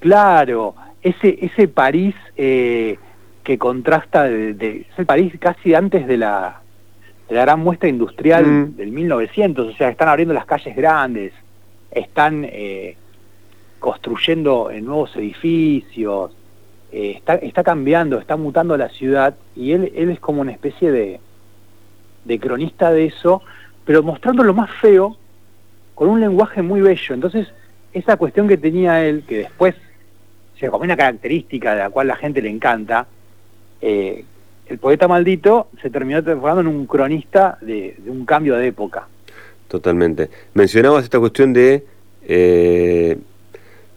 Claro, 0.00 0.74
ese, 1.02 1.38
ese 1.40 1.68
París 1.68 2.14
eh, 2.36 2.98
que 3.42 3.56
contrasta, 3.56 4.24
de, 4.24 4.86
es 4.90 4.98
el 4.98 5.06
París 5.06 5.32
casi 5.38 5.74
antes 5.74 6.06
de 6.06 6.18
la, 6.18 6.60
de 7.28 7.34
la 7.34 7.42
gran 7.42 7.60
muestra 7.60 7.88
industrial 7.88 8.44
mm. 8.44 8.76
del 8.76 8.90
1900, 8.90 9.74
o 9.74 9.76
sea, 9.76 9.88
están 9.88 10.08
abriendo 10.08 10.34
las 10.34 10.44
calles 10.44 10.76
grandes, 10.76 11.32
están 11.90 12.44
eh, 12.44 12.96
construyendo 13.78 14.70
nuevos 14.82 15.16
edificios, 15.16 16.32
eh, 16.96 17.14
está, 17.16 17.34
está 17.34 17.64
cambiando, 17.64 18.20
está 18.20 18.36
mutando 18.36 18.76
la 18.76 18.88
ciudad 18.88 19.34
y 19.56 19.72
él, 19.72 19.92
él 19.96 20.10
es 20.10 20.20
como 20.20 20.42
una 20.42 20.52
especie 20.52 20.92
de, 20.92 21.18
cronista 22.38 22.92
de 22.92 23.06
eso, 23.06 23.42
pero 23.84 24.04
mostrando 24.04 24.44
lo 24.44 24.54
más 24.54 24.70
feo 24.80 25.16
con 25.96 26.08
un 26.08 26.20
lenguaje 26.20 26.62
muy 26.62 26.82
bello. 26.82 27.14
Entonces, 27.14 27.48
esa 27.92 28.16
cuestión 28.16 28.46
que 28.46 28.58
tenía 28.58 29.04
él, 29.04 29.24
que 29.26 29.38
después 29.38 29.74
se 30.56 30.68
como 30.68 30.84
una 30.84 30.96
característica 30.96 31.74
de 31.74 31.80
la 31.80 31.90
cual 31.90 32.06
la 32.06 32.14
gente 32.14 32.40
le 32.40 32.48
encanta, 32.48 33.08
eh, 33.80 34.24
el 34.68 34.78
poeta 34.78 35.08
maldito 35.08 35.66
se 35.82 35.90
terminó 35.90 36.22
transformando 36.22 36.60
en 36.60 36.76
un 36.76 36.86
cronista 36.86 37.58
de, 37.60 37.96
un 38.06 38.24
cambio 38.24 38.54
de 38.54 38.68
época. 38.68 39.08
Totalmente. 39.66 40.30
Mencionabas 40.54 41.02
esta 41.02 41.18
cuestión 41.18 41.52
de 41.52 41.84
eh, 42.22 43.18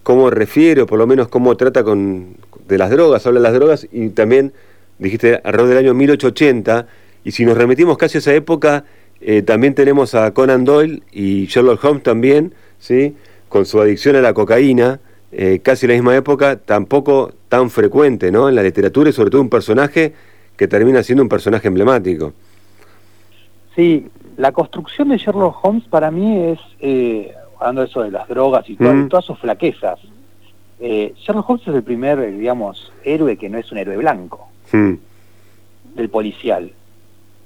cómo 0.01 0.31
refiere, 0.31 0.81
o 0.81 0.87
por 0.87 0.97
lo 0.97 1.05
menos 1.05 1.27
cómo 1.27 1.55
trata 1.55 1.83
con, 1.83 2.37
de 2.67 2.77
las 2.77 2.89
drogas, 2.89 3.25
habla 3.25 3.39
de 3.39 3.43
las 3.43 3.53
drogas, 3.53 3.87
y 3.91 4.09
también 4.09 4.53
dijiste 4.99 5.39
alrededor 5.43 5.69
del 5.69 5.77
año 5.85 5.93
1880, 5.93 6.87
y 7.23 7.31
si 7.31 7.45
nos 7.45 7.57
remitimos 7.57 7.97
casi 7.97 8.17
a 8.17 8.19
esa 8.19 8.33
época, 8.33 8.85
eh, 9.21 9.41
también 9.41 9.73
tenemos 9.73 10.15
a 10.15 10.31
Conan 10.33 10.63
Doyle 10.63 11.01
y 11.11 11.45
Sherlock 11.47 11.83
Holmes 11.83 12.03
también, 12.03 12.53
¿sí? 12.79 13.15
con 13.49 13.65
su 13.65 13.81
adicción 13.81 14.15
a 14.15 14.21
la 14.21 14.33
cocaína, 14.33 14.99
eh, 15.31 15.59
casi 15.61 15.87
la 15.87 15.93
misma 15.93 16.15
época, 16.15 16.57
tampoco 16.57 17.33
tan 17.49 17.69
frecuente 17.69 18.31
¿no? 18.31 18.49
en 18.49 18.55
la 18.55 18.63
literatura 18.63 19.09
y 19.09 19.13
sobre 19.13 19.29
todo 19.29 19.41
un 19.41 19.49
personaje 19.49 20.13
que 20.55 20.67
termina 20.67 21.03
siendo 21.03 21.23
un 21.23 21.29
personaje 21.29 21.67
emblemático. 21.67 22.33
Sí, 23.75 24.07
la 24.37 24.51
construcción 24.51 25.09
de 25.09 25.17
Sherlock 25.17 25.63
Holmes 25.63 25.83
para 25.89 26.11
mí 26.11 26.51
es, 26.51 26.59
eh, 26.79 27.33
hablando 27.59 27.81
de 27.81 27.87
eso 27.87 28.01
de 28.01 28.11
las 28.11 28.27
drogas 28.27 28.69
y 28.69 28.75
todas 28.75 29.25
sus 29.25 29.37
flaquezas, 29.39 29.99
eh, 30.79 31.13
Sherlock 31.17 31.49
Holmes 31.49 31.67
es 31.67 31.75
el 31.75 31.83
primer, 31.83 32.37
digamos, 32.37 32.91
héroe 33.03 33.37
que 33.37 33.49
no 33.49 33.57
es 33.57 33.71
un 33.71 33.77
héroe 33.77 33.97
blanco, 33.97 34.47
del 34.71 36.09
policial. 36.09 36.71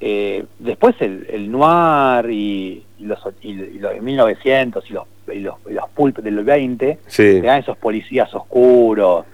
Eh, 0.00 0.44
después 0.58 0.96
el, 1.00 1.26
el, 1.30 1.50
noir 1.50 2.28
y, 2.30 2.84
los, 2.98 3.20
y, 3.40 3.54
los 3.78 4.00
1900 4.02 4.90
y 4.90 4.92
los, 4.92 5.04
y 5.32 5.38
los, 5.38 5.54
los 5.64 5.88
pulp 5.90 6.18
del 6.18 6.42
20 6.42 6.98
sí. 7.06 7.40
dan 7.40 7.60
esos 7.60 7.76
policías 7.76 8.34
oscuros, 8.34 9.24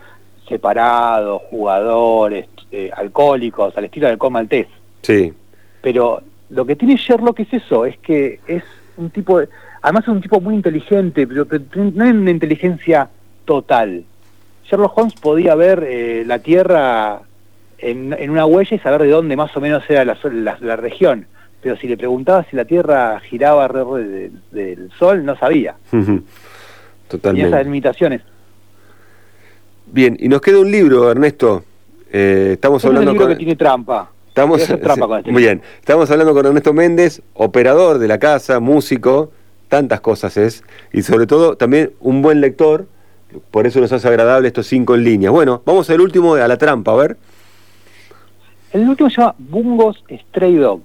separados, 0.46 1.42
jugadores, 1.50 2.48
eh, 2.70 2.90
alcohólicos, 2.94 3.76
al 3.76 3.86
estilo 3.86 4.08
del 4.08 4.18
maltés. 4.30 4.66
Sí. 5.02 5.32
Pero 5.80 6.22
lo 6.50 6.66
que 6.66 6.76
tiene 6.76 6.96
Sherlock 6.96 7.40
es 7.40 7.52
eso, 7.52 7.86
es 7.86 7.96
que 7.98 8.40
es 8.46 8.62
un 8.96 9.10
tipo, 9.10 9.40
de, 9.40 9.48
además 9.82 10.04
es 10.04 10.08
un 10.08 10.20
tipo 10.20 10.40
muy 10.40 10.54
inteligente, 10.54 11.26
pero, 11.26 11.46
no 11.74 12.04
es 12.04 12.12
una 12.12 12.30
inteligencia 12.30 13.08
total. 13.48 14.04
Sherlock 14.64 14.98
Holmes 14.98 15.14
podía 15.14 15.54
ver 15.54 15.82
eh, 15.88 16.22
la 16.26 16.40
Tierra 16.40 17.22
en, 17.78 18.12
en, 18.12 18.28
una 18.28 18.44
huella 18.44 18.76
y 18.76 18.78
saber 18.78 19.00
de 19.02 19.08
dónde 19.08 19.36
más 19.36 19.56
o 19.56 19.60
menos 19.60 19.82
era 19.88 20.04
la, 20.04 20.18
la, 20.30 20.58
la 20.60 20.76
región. 20.76 21.26
Pero 21.62 21.78
si 21.78 21.88
le 21.88 21.96
preguntaba 21.96 22.44
si 22.50 22.56
la 22.56 22.66
Tierra 22.66 23.18
giraba 23.20 23.64
alrededor 23.64 24.04
de, 24.04 24.30
de, 24.52 24.76
del 24.76 24.92
Sol, 24.98 25.24
no 25.24 25.34
sabía. 25.38 25.76
Totalmente. 27.08 27.48
Y 27.48 27.50
esas 27.50 27.64
limitaciones. 27.64 28.20
Bien, 29.86 30.14
y 30.20 30.28
nos 30.28 30.42
queda 30.42 30.60
un 30.60 30.70
libro, 30.70 31.10
Ernesto. 31.10 31.64
Eh, 32.12 32.50
estamos 32.52 32.82
es 32.82 32.86
hablando 32.86 33.12
un 33.12 33.16
libro 33.16 33.28
que 33.28 33.36
tiene 33.36 33.56
trampa. 33.56 34.10
Estamos, 34.28 34.62
trampa 34.62 35.06
con 35.06 35.18
este 35.18 35.32
muy 35.32 35.42
bien, 35.42 35.62
estamos 35.80 36.08
hablando 36.10 36.32
con 36.32 36.46
Ernesto 36.46 36.72
Méndez, 36.72 37.22
operador 37.34 37.98
de 37.98 38.06
la 38.06 38.18
casa, 38.18 38.60
músico, 38.60 39.32
tantas 39.68 40.00
cosas 40.00 40.36
es, 40.36 40.62
y 40.92 41.02
sobre 41.02 41.26
todo 41.26 41.56
también 41.56 41.90
un 41.98 42.22
buen 42.22 42.40
lector, 42.40 42.86
por 43.50 43.66
eso 43.66 43.80
nos 43.80 43.92
hace 43.92 44.08
agradable 44.08 44.48
estos 44.48 44.66
cinco 44.66 44.94
en 44.94 45.04
línea. 45.04 45.30
Bueno, 45.30 45.62
vamos 45.64 45.88
al 45.90 46.00
último, 46.00 46.34
a 46.34 46.48
la 46.48 46.56
trampa, 46.56 46.92
a 46.92 46.96
ver. 46.96 47.16
El 48.72 48.88
último 48.88 49.08
se 49.10 49.16
llama 49.16 49.34
Bungos 49.38 50.04
Stray 50.10 50.56
Dog. 50.56 50.82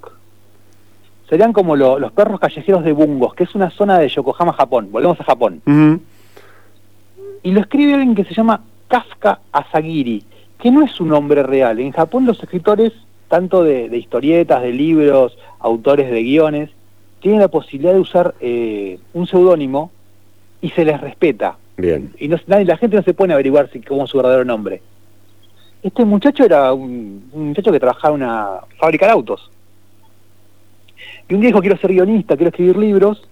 Serían 1.30 1.54
como 1.54 1.76
lo, 1.76 2.00
los 2.00 2.12
perros 2.12 2.40
callejeros 2.40 2.84
de 2.84 2.92
Bungos, 2.92 3.34
que 3.34 3.44
es 3.44 3.56
una 3.56 3.70
zona 3.72 3.98
de 3.98 4.08
Yokohama, 4.08 4.54
Japón. 4.54 4.90
Volvemos 4.92 5.20
a 5.20 5.24
Japón. 5.24 5.62
Uh 5.66 5.72
-huh. 5.72 6.00
Y 7.44 7.52
lo 7.52 7.62
escribe 7.62 7.94
alguien 7.94 8.16
que 8.16 8.24
se 8.24 8.34
llama 8.34 8.62
Kafka 8.88 9.40
Asagiri, 9.52 10.24
que 10.60 10.72
no 10.72 10.84
es 10.84 11.00
un 11.02 11.10
nombre 11.10 11.44
real. 11.44 11.80
En 11.80 11.92
Japón 11.92 12.26
los 12.26 12.42
escritores, 12.42 12.94
tanto 13.28 13.64
de, 13.64 13.90
de 13.90 13.98
historietas, 13.98 14.62
de 14.62 14.72
libros, 14.72 15.38
autores 15.60 16.12
de 16.12 16.24
guiones, 16.24 16.70
tienen 17.20 17.42
la 17.42 17.48
posibilidad 17.48 17.94
de 17.94 18.00
usar 18.00 18.36
eh, 18.40 19.00
un 19.14 19.28
seudónimo 19.28 19.92
y 20.62 20.70
se 20.72 20.86
les 20.86 21.00
respeta. 21.02 21.58
Bien. 21.78 22.14
Y 22.20 22.28
no, 22.28 22.38
nadie, 22.48 22.66
la 22.66 22.78
gente 22.78 22.98
no 22.98 23.04
se 23.04 23.14
pone 23.14 23.34
a 23.34 23.36
averiguar 23.36 23.70
si, 23.72 23.82
cómo 23.82 24.06
es 24.06 24.10
su 24.10 24.18
verdadero 24.18 24.46
nombre. 24.46 24.82
Este 25.82 26.06
muchacho 26.06 26.46
era 26.46 26.72
un, 26.74 27.30
un, 27.32 27.48
muchacho 27.50 27.72
que 27.72 27.80
trabajaba 27.80 28.16
en 28.16 28.24
una 28.24 28.60
fábrica 28.78 29.08
de 29.08 29.12
autos. 29.12 29.50
Y 31.28 31.34
un 31.34 31.42
día 31.42 31.50
dijo, 31.50 31.62
quiero 31.62 31.78
ser 31.78 31.92
guionista, 31.92 32.36
quiero 32.36 32.50
escribir 32.50 32.78
libros. 32.78 33.28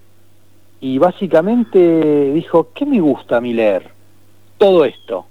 Y 0.80 0.97
básicamente 0.97 2.34
dijo, 2.34 2.69
¿qué 2.73 2.86
me 2.86 2.99
gusta 2.99 3.38
a 3.38 3.41
mí 3.41 3.54
leer? 3.54 3.89
Todo 4.58 4.84
esto. 4.86 5.25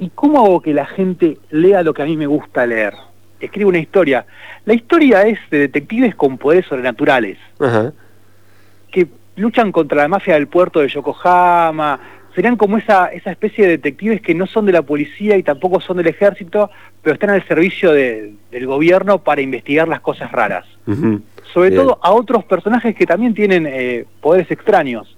¿Y 0.00 0.08
cómo 0.10 0.44
hago 0.44 0.60
que 0.60 0.74
la 0.74 0.86
gente 0.86 1.38
lea 1.50 1.82
lo 1.82 1.94
que 1.94 2.02
a 2.02 2.06
mí 2.06 2.16
me 2.16 2.26
gusta 2.26 2.66
leer? 2.66 2.94
Escribe 3.38 3.68
una 3.68 3.78
historia. 3.78 4.26
La 4.64 4.74
historia 4.74 5.22
es 5.22 5.38
de 5.50 5.58
detectives 5.58 6.14
con 6.14 6.36
poderes 6.36 6.66
sobrenaturales. 6.66 7.38
Uh 7.58 7.64
-huh. 7.64 7.92
Luchan 9.40 9.72
contra 9.72 10.02
la 10.02 10.08
mafia 10.08 10.34
del 10.34 10.46
puerto 10.46 10.80
de 10.80 10.88
Yokohama. 10.88 12.00
Serían 12.34 12.56
como 12.56 12.78
esa, 12.78 13.06
esa 13.06 13.32
especie 13.32 13.64
de 13.64 13.72
detectives 13.72 14.20
que 14.20 14.34
no 14.34 14.46
son 14.46 14.66
de 14.66 14.72
la 14.72 14.82
policía 14.82 15.36
y 15.36 15.42
tampoco 15.42 15.80
son 15.80 15.96
del 15.96 16.06
ejército, 16.06 16.70
pero 17.02 17.14
están 17.14 17.30
al 17.30 17.46
servicio 17.46 17.92
de, 17.92 18.34
del 18.52 18.66
gobierno 18.66 19.18
para 19.18 19.40
investigar 19.40 19.88
las 19.88 20.00
cosas 20.00 20.30
raras. 20.30 20.64
Uh 20.86 20.92
-huh. 20.92 21.22
Sobre 21.52 21.70
Bien. 21.70 21.82
todo 21.82 21.98
a 22.00 22.12
otros 22.12 22.44
personajes 22.44 22.94
que 22.94 23.06
también 23.06 23.34
tienen 23.34 23.66
eh, 23.66 24.04
poderes 24.20 24.48
extraños. 24.50 25.16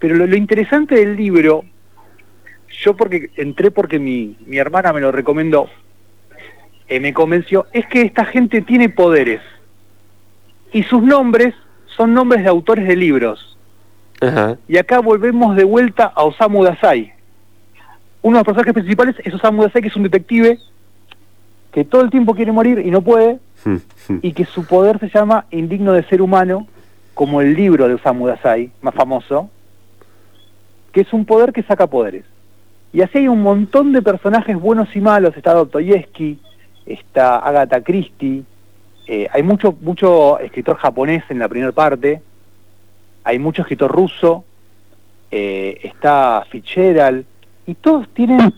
Pero 0.00 0.16
lo, 0.16 0.26
lo 0.26 0.36
interesante 0.36 0.96
del 0.96 1.16
libro 1.16 1.64
yo 2.82 2.96
porque 2.96 3.30
entré 3.36 3.70
porque 3.70 3.98
mi, 3.98 4.36
mi 4.46 4.58
hermana 4.58 4.92
me 4.92 5.00
lo 5.00 5.12
recomendó, 5.12 5.68
eh, 6.88 7.00
me 7.00 7.12
convenció, 7.12 7.66
es 7.72 7.86
que 7.86 8.02
esta 8.02 8.24
gente 8.24 8.62
tiene 8.62 8.88
poderes. 8.88 9.40
Y 10.72 10.82
sus 10.84 11.02
nombres 11.02 11.54
son 12.00 12.14
nombres 12.14 12.42
de 12.42 12.48
autores 12.48 12.88
de 12.88 12.96
libros. 12.96 13.58
Y 14.66 14.78
acá 14.78 15.00
volvemos 15.00 15.54
de 15.54 15.64
vuelta 15.64 16.06
a 16.06 16.24
Osamu 16.24 16.64
Dazai. 16.64 17.12
Uno 18.22 18.38
de 18.38 18.40
los 18.40 18.46
personajes 18.46 18.72
principales 18.72 19.16
es 19.22 19.34
Osamu 19.34 19.64
Dazai, 19.64 19.82
que 19.82 19.88
es 19.88 19.96
un 19.96 20.04
detective 20.04 20.58
que 21.70 21.84
todo 21.84 22.00
el 22.00 22.08
tiempo 22.08 22.34
quiere 22.34 22.52
morir 22.52 22.78
y 22.78 22.90
no 22.90 23.02
puede, 23.02 23.38
y 24.22 24.32
que 24.32 24.46
su 24.46 24.64
poder 24.64 24.98
se 24.98 25.10
llama 25.10 25.44
Indigno 25.50 25.92
de 25.92 26.02
Ser 26.04 26.22
Humano, 26.22 26.66
como 27.12 27.42
el 27.42 27.52
libro 27.52 27.86
de 27.86 27.94
Osamu 27.94 28.28
Dazai, 28.28 28.70
más 28.80 28.94
famoso, 28.94 29.50
que 30.92 31.02
es 31.02 31.12
un 31.12 31.26
poder 31.26 31.52
que 31.52 31.62
saca 31.64 31.86
poderes. 31.86 32.24
Y 32.94 33.02
así 33.02 33.18
hay 33.18 33.28
un 33.28 33.42
montón 33.42 33.92
de 33.92 34.00
personajes 34.00 34.58
buenos 34.58 34.88
y 34.96 35.02
malos. 35.02 35.36
Está 35.36 35.52
Dostoyevsky, 35.52 36.38
está 36.86 37.36
Agatha 37.36 37.82
Christie, 37.82 38.44
eh, 39.12 39.26
hay 39.32 39.42
mucho, 39.42 39.76
mucho 39.80 40.38
escritor 40.38 40.76
japonés 40.76 41.24
en 41.30 41.40
la 41.40 41.48
primera 41.48 41.72
parte, 41.72 42.22
hay 43.24 43.40
mucho 43.40 43.62
escritor 43.62 43.90
ruso, 43.90 44.44
eh, 45.32 45.80
está 45.82 46.46
Fitzgerald, 46.48 47.24
y 47.66 47.74
todos 47.74 48.08
tienen, 48.14 48.54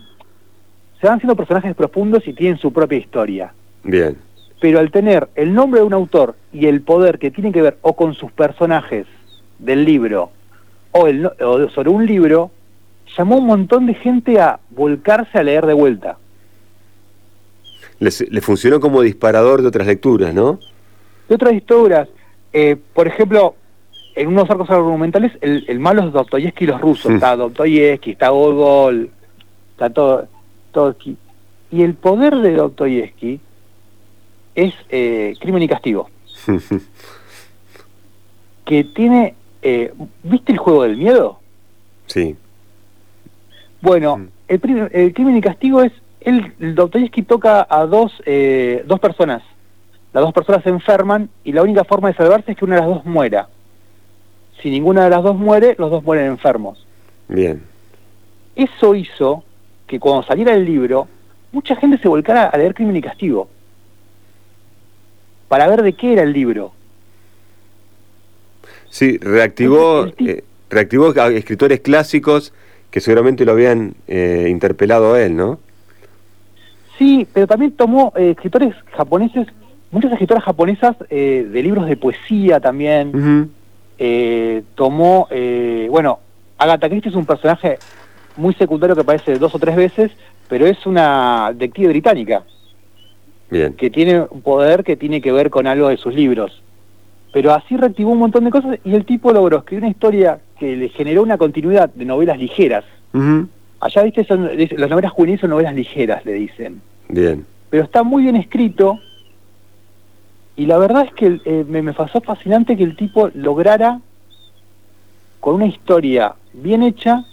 se 1.00 1.06
van 1.06 1.20
siendo 1.20 1.36
personajes 1.36 1.74
profundos 1.74 2.28
y 2.28 2.34
tienen 2.34 2.58
su 2.58 2.70
propia 2.70 2.98
historia. 2.98 3.54
Bien. 3.82 4.18
Pero 4.60 4.78
al 4.78 4.90
tener 4.90 5.26
el 5.36 5.54
nombre 5.54 5.80
de 5.80 5.86
un 5.86 5.94
autor 5.94 6.36
y 6.52 6.66
el 6.66 6.82
poder 6.82 7.18
que 7.18 7.30
tiene 7.30 7.50
que 7.50 7.62
ver 7.62 7.78
o 7.80 7.96
con 7.96 8.12
sus 8.12 8.30
personajes 8.30 9.06
del 9.58 9.86
libro 9.86 10.32
o, 10.90 11.06
el, 11.06 11.30
o 11.40 11.70
sobre 11.70 11.88
un 11.88 12.04
libro, 12.04 12.50
llamó 13.16 13.38
un 13.38 13.46
montón 13.46 13.86
de 13.86 13.94
gente 13.94 14.38
a 14.38 14.60
volcarse 14.68 15.38
a 15.38 15.44
leer 15.44 15.64
de 15.64 15.72
vuelta. 15.72 16.18
Les, 18.02 18.28
le 18.28 18.40
funcionó 18.40 18.80
como 18.80 19.00
disparador 19.00 19.62
de 19.62 19.68
otras 19.68 19.86
lecturas, 19.86 20.34
¿no? 20.34 20.58
De 21.28 21.36
otras 21.36 21.54
historias. 21.54 22.08
Eh, 22.52 22.76
por 22.94 23.06
ejemplo, 23.06 23.54
en 24.16 24.28
unos 24.28 24.50
arcos 24.50 24.68
argumentales, 24.70 25.32
el, 25.40 25.64
el 25.68 25.78
malo 25.78 26.06
es 26.06 26.12
Dostoyevsky 26.12 26.64
y 26.64 26.66
los 26.66 26.80
rusos. 26.80 27.12
Mm. 27.12 27.14
Está 27.14 27.36
Dostoyevsky, 27.36 28.10
está 28.10 28.30
Gogol, 28.30 29.10
está 29.70 29.90
todo, 29.90 30.26
todo. 30.72 30.96
Y 31.70 31.82
el 31.82 31.94
poder 31.94 32.36
de 32.36 32.54
Dostoyevsky 32.54 33.40
es 34.56 34.74
eh, 34.90 35.34
crimen 35.40 35.62
y 35.62 35.68
castigo. 35.68 36.10
que 38.64 38.84
tiene... 38.84 39.34
Eh, 39.62 39.92
¿Viste 40.24 40.50
el 40.50 40.58
juego 40.58 40.82
del 40.82 40.96
miedo? 40.96 41.38
Sí. 42.06 42.34
Bueno, 43.80 44.16
mm. 44.16 44.28
el, 44.48 44.88
el, 44.92 45.14
crimen 45.14 45.36
y 45.36 45.40
castigo 45.40 45.82
es, 45.82 45.92
el, 46.24 46.52
el 46.60 46.74
Dostoyevsky 46.74 47.22
toca 47.22 47.66
a 47.68 47.86
dos, 47.86 48.12
eh, 48.26 48.84
dos 48.86 49.00
personas. 49.00 49.42
Las 50.12 50.24
dos 50.24 50.32
personas 50.32 50.62
se 50.62 50.68
enferman 50.70 51.30
y 51.44 51.52
la 51.52 51.62
única 51.62 51.84
forma 51.84 52.08
de 52.08 52.14
salvarse 52.14 52.52
es 52.52 52.56
que 52.56 52.64
una 52.64 52.76
de 52.76 52.80
las 52.82 52.90
dos 52.90 53.04
muera. 53.04 53.48
Si 54.60 54.70
ninguna 54.70 55.04
de 55.04 55.10
las 55.10 55.22
dos 55.22 55.36
muere, 55.36 55.74
los 55.78 55.90
dos 55.90 56.04
mueren 56.04 56.26
enfermos. 56.26 56.86
Bien. 57.28 57.62
Eso 58.54 58.94
hizo 58.94 59.42
que 59.86 59.98
cuando 59.98 60.22
saliera 60.22 60.52
el 60.52 60.64
libro, 60.64 61.08
mucha 61.50 61.76
gente 61.76 61.98
se 61.98 62.08
volcara 62.08 62.46
a 62.46 62.58
leer 62.58 62.74
Crimen 62.74 62.96
y 62.96 63.00
Castigo 63.00 63.48
para 65.48 65.66
ver 65.68 65.82
de 65.82 65.92
qué 65.92 66.14
era 66.14 66.22
el 66.22 66.32
libro. 66.32 66.72
Sí, 68.88 69.18
reactivó, 69.18 70.06
eh, 70.18 70.44
reactivó 70.70 71.12
a 71.18 71.28
escritores 71.28 71.80
clásicos 71.80 72.54
que 72.90 73.00
seguramente 73.00 73.44
lo 73.44 73.52
habían 73.52 73.94
eh, 74.06 74.48
interpelado 74.50 75.14
a 75.14 75.22
él, 75.22 75.36
¿no? 75.36 75.58
Sí, 77.02 77.26
pero 77.32 77.48
también 77.48 77.72
tomó 77.72 78.12
eh, 78.14 78.30
escritores 78.30 78.76
japoneses, 78.92 79.48
muchas 79.90 80.12
escritoras 80.12 80.44
japonesas 80.44 80.96
de 81.10 81.60
libros 81.62 81.86
de 81.86 81.96
poesía 81.96 82.60
también. 82.60 83.50
tomó, 84.76 85.28
bueno, 85.90 86.20
Agatha 86.58 86.88
Christie 86.88 87.10
es 87.10 87.16
un 87.16 87.26
personaje 87.26 87.78
muy 88.36 88.54
secundario 88.54 88.94
que 88.94 89.02
aparece 89.02 89.36
dos 89.36 89.52
o 89.52 89.58
tres 89.58 89.74
veces, 89.74 90.12
pero 90.48 90.64
es 90.64 90.86
una 90.86 91.50
detective 91.52 91.88
británica. 91.88 92.44
Bien. 93.50 93.74
Que 93.74 93.90
tiene 93.90 94.20
un 94.30 94.42
poder 94.42 94.84
que 94.84 94.96
tiene 94.96 95.20
que 95.20 95.32
ver 95.32 95.50
con 95.50 95.66
algo 95.66 95.88
de 95.88 95.96
sus 95.96 96.14
libros. 96.14 96.62
Pero 97.32 97.52
así 97.52 97.76
reactivó 97.76 98.12
un 98.12 98.18
montón 98.18 98.44
de 98.44 98.50
cosas 98.50 98.78
y 98.84 98.94
el 98.94 99.04
tipo 99.04 99.32
logró 99.32 99.58
escribir 99.58 99.82
una 99.82 99.90
historia 99.90 100.38
que 100.56 100.76
le 100.76 100.88
generó 100.90 101.24
una 101.24 101.36
continuidad 101.36 101.90
de 101.92 102.04
novelas 102.04 102.38
ligeras. 102.38 102.84
Allá, 103.80 104.02
viste, 104.04 104.22
son, 104.22 104.48
las 104.54 104.88
novelas 104.88 105.10
juveniles 105.10 105.40
son 105.40 105.50
novelas 105.50 105.74
ligeras, 105.74 106.24
le 106.24 106.34
dicen. 106.34 106.80
Bien. 107.12 107.46
Pero 107.70 107.84
está 107.84 108.02
muy 108.02 108.24
bien 108.24 108.36
escrito 108.36 108.98
y 110.56 110.66
la 110.66 110.78
verdad 110.78 111.04
es 111.04 111.12
que 111.14 111.40
eh, 111.44 111.64
me, 111.68 111.82
me 111.82 111.92
pasó 111.92 112.20
fascinante 112.20 112.76
que 112.76 112.82
el 112.82 112.96
tipo 112.96 113.28
lograra, 113.34 114.00
con 115.40 115.54
una 115.56 115.66
historia 115.66 116.34
bien 116.52 116.82
hecha, 116.82 117.24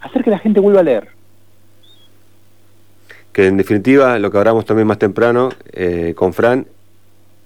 hacer 0.00 0.22
que 0.22 0.30
la 0.30 0.38
gente 0.38 0.60
vuelva 0.60 0.80
a 0.80 0.84
leer. 0.84 1.08
Que 3.32 3.46
en 3.46 3.56
definitiva, 3.56 4.18
lo 4.18 4.30
que 4.30 4.38
hablamos 4.38 4.66
también 4.66 4.86
más 4.86 4.98
temprano 4.98 5.50
eh, 5.72 6.12
con 6.14 6.32
Fran, 6.32 6.66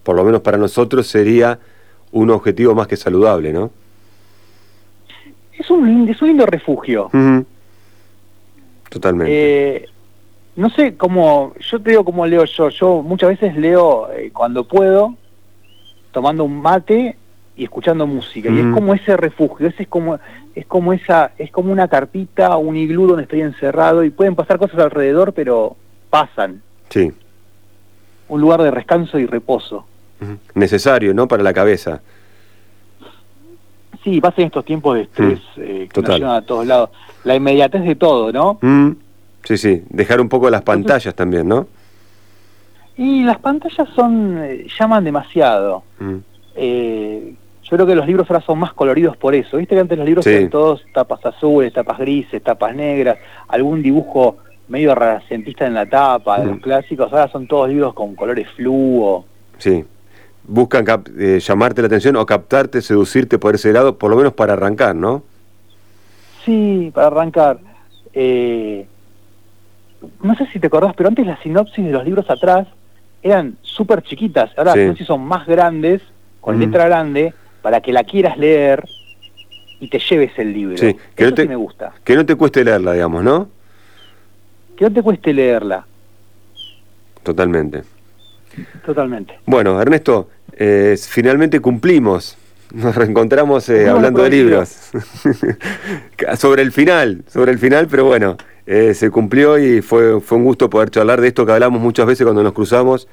por 0.03 0.17
lo 0.17 0.25
menos 0.25 0.43
para 0.43 0.59
nosotros, 0.59 1.07
sería 1.07 1.59
un 2.13 2.31
objetivo 2.31 2.75
más 2.75 2.89
que 2.89 2.97
saludable, 2.97 3.53
¿no? 3.53 3.71
Es 5.57 5.71
un, 5.71 6.09
es 6.09 6.21
un 6.21 6.29
lindo 6.29 6.47
refugio. 6.47 7.11
Totalmente. 8.89 9.77
Eh, 9.77 9.89
no 10.57 10.71
sé 10.71 10.97
cómo, 10.97 11.53
yo 11.61 11.81
te 11.81 11.91
digo 11.91 12.05
cómo 12.05 12.27
leo 12.27 12.45
yo, 12.45 12.69
yo 12.71 13.03
muchas 13.03 13.31
veces 13.31 13.57
leo 13.57 14.11
eh, 14.13 14.31
cuando 14.33 14.65
puedo, 14.65 15.15
tomando 16.13 16.45
un 16.45 16.61
mate 16.61 17.17
y 17.57 17.65
escuchando 17.65 18.07
música, 18.07 18.51
y 18.51 18.59
es 18.59 18.67
como 18.75 18.93
ese 18.93 19.17
refugio, 19.17 19.69
ese 19.69 19.85
es 19.85 19.89
como, 19.89 20.19
es 20.55 20.67
como 20.67 20.93
esa, 20.93 21.33
es 21.39 21.51
como 21.51 21.73
una 21.73 21.89
carpita, 21.89 22.57
un 22.57 22.77
iglú 22.77 23.07
donde 23.07 23.23
estoy 23.23 23.41
encerrado 23.41 24.05
y 24.05 24.11
pueden 24.11 24.35
pasar 24.35 24.59
cosas 24.59 24.79
alrededor, 24.81 25.33
pero 25.33 25.77
pasan. 26.11 26.63
Sí. 26.91 27.13
Un 28.29 28.41
lugar 28.41 28.63
de 28.63 28.71
descanso 28.71 29.19
y 29.19 29.27
reposo 29.27 29.87
necesario, 30.55 31.15
¿no? 31.15 31.29
Para 31.29 31.43
la 31.43 31.53
cabeza. 31.53 32.01
Sí, 34.03 34.21
pasa 34.21 34.41
en 34.41 34.47
estos 34.47 34.65
tiempos 34.65 34.95
de 34.97 35.03
estrés 35.03 35.41
mm, 35.57 35.61
eh, 35.61 35.89
que 35.93 36.03
nos 36.03 36.23
a 36.23 36.43
todos 36.43 36.67
lados. 36.67 36.91
La 37.25 37.35
inmediatez 37.35 37.83
de 37.83 37.97
todo, 37.97 38.33
¿no? 38.33 38.59
Mm, 39.47 39.55
sí, 39.55 39.57
sí. 39.57 39.83
Dejar 39.91 40.21
un 40.21 40.29
poco 40.29 40.51
las 40.51 40.63
pantallas 40.63 41.15
también, 41.15 41.49
¿no? 41.49 41.67
Y 42.97 43.25
las 43.25 43.39
pantallas 43.39 43.89
son 43.95 44.39
eh, 44.43 44.67
llaman 44.79 45.05
demasiado. 45.05 45.83
Mm. 45.99 46.17
Eh, 46.55 47.35
yo 47.63 47.71
creo 47.77 47.87
que 47.87 47.95
los 47.95 48.07
libros 48.07 48.31
ahora 48.31 48.45
son 48.45 48.59
más 48.59 48.73
coloridos 48.73 49.17
por 49.17 49.35
eso. 49.35 49.57
Viste 49.57 49.75
que 49.75 49.81
antes 49.81 49.99
los 49.99 50.07
libros 50.07 50.27
eran 50.27 50.51
todos 50.51 50.85
tapas 50.95 51.25
azules, 51.27 51.73
tapas 51.73 51.99
grises, 51.99 52.43
tapas 52.43 52.75
negras, 52.75 53.19
algún 53.49 53.83
dibujo 53.83 54.37
medio 54.69 54.95
renacentista 54.95 55.67
en 55.67 55.75
la 55.75 55.87
tapa, 55.87 56.39
los 56.39 56.61
clásicos. 56.61 57.13
Ahora 57.13 57.29
son 57.29 57.47
todos 57.47 57.69
libros 57.69 57.93
con 57.95 58.15
colores 58.15 58.49
fluo. 58.53 59.25
Sí 59.59 59.85
buscan 60.47 60.85
eh, 61.19 61.41
llamarte 61.41 61.83
la 61.83 61.87
atención 61.87 62.17
o 62.17 62.25
captarte, 62.25 62.81
seducirte 62.81 63.39
por 63.39 63.55
ese 63.55 63.73
lado, 63.73 63.97
por 63.97 64.11
lo 64.11 64.17
menos 64.17 64.33
para 64.33 64.55
arrancar, 64.55 64.95
¿no? 64.95 65.23
Sí, 66.45 66.91
para 66.95 67.09
arrancar. 67.09 67.59
Eh, 68.13 68.87
no 70.23 70.35
sé 70.35 70.47
si 70.53 70.59
te 70.59 70.67
acordás, 70.67 70.95
pero 70.97 71.09
antes 71.09 71.27
las 71.27 71.41
sinopsis 71.41 71.85
de 71.85 71.93
los 71.93 72.05
libros 72.05 72.29
atrás 72.31 72.67
eran 73.23 73.57
súper 73.63 74.03
chiquitas. 74.03 74.51
Ahora 74.57 74.75
no 74.75 74.93
sé 74.93 74.99
si 74.99 75.05
son 75.05 75.23
más 75.23 75.47
grandes, 75.47 76.03
con 76.41 76.59
letra 76.59 76.87
grande, 76.87 77.35
para 77.63 77.81
que 77.81 77.93
la 77.93 78.05
quieras 78.05 78.39
leer 78.39 78.85
y 79.81 79.89
te 79.89 79.99
lleves 79.99 80.33
el 80.39 80.53
libro. 80.53 80.77
Sí, 80.77 80.97
que 81.15 81.25
Eso 81.25 81.31
no 81.31 81.35
te, 81.35 81.47
me 81.47 81.57
gusta. 81.57 81.93
Que 82.05 82.15
no 82.15 82.25
te 82.25 82.35
cueste 82.37 82.65
leerla, 82.65 82.93
digamos, 82.93 83.25
¿no? 83.25 83.49
Que 84.77 84.85
no 84.85 84.93
te 84.93 85.03
cueste 85.03 85.33
leerla. 85.33 85.87
Totalmente. 87.23 87.83
Totalmente. 88.85 89.39
Bueno, 89.47 89.81
Ernesto, 89.81 90.31
eh, 90.53 90.97
finalmente 90.99 91.61
cumplimos. 91.61 92.37
Nos 92.73 92.95
reencontramos 92.95 93.69
eh, 93.69 93.89
hablando 93.89 94.23
de 94.23 94.31
libros. 94.31 94.91
sobre 96.37 96.63
el 96.63 96.73
final, 96.73 97.25
sobre 97.29 97.53
el 97.53 97.59
final, 97.59 97.87
pero 97.89 98.05
bueno, 98.05 98.37
eh, 98.67 98.95
se 98.95 99.11
cumplió 99.11 99.59
y 99.59 99.83
fue, 99.83 100.21
fue 100.21 100.39
un 100.39 100.45
gusto 100.45 100.69
poder 100.69 100.91
charlar 100.91 101.21
de 101.21 101.29
esto 101.29 101.47
que 101.47 101.53
hablamos 101.53 101.81
muchas 101.81 102.07
veces 102.07 102.25
cuando 102.25 102.43
nos 102.43 102.53
cruzamos 102.53 103.09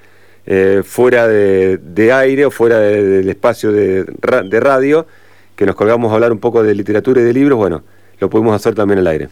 fuera 0.84 1.26
de, 1.26 2.12
aire 2.12 2.46
o 2.46 2.52
fuera 2.52 2.78
del 2.78 3.30
espacio 3.30 3.72
de, 3.72 4.04
de 4.04 4.60
radio, 4.60 5.08
que 5.56 5.66
nos 5.66 5.76
colgamos 5.76 6.12
a 6.12 6.16
hablar 6.16 6.34
un 6.34 6.40
poco 6.40 6.62
de 6.62 6.76
literatura 6.76 7.22
y 7.22 7.24
de 7.24 7.32
libros. 7.32 7.58
Bueno, 7.58 7.82
lo 8.20 8.30
pudimos 8.30 8.54
hacer 8.54 8.76
también 8.76 9.00
al 9.00 9.08
aire. 9.08 9.30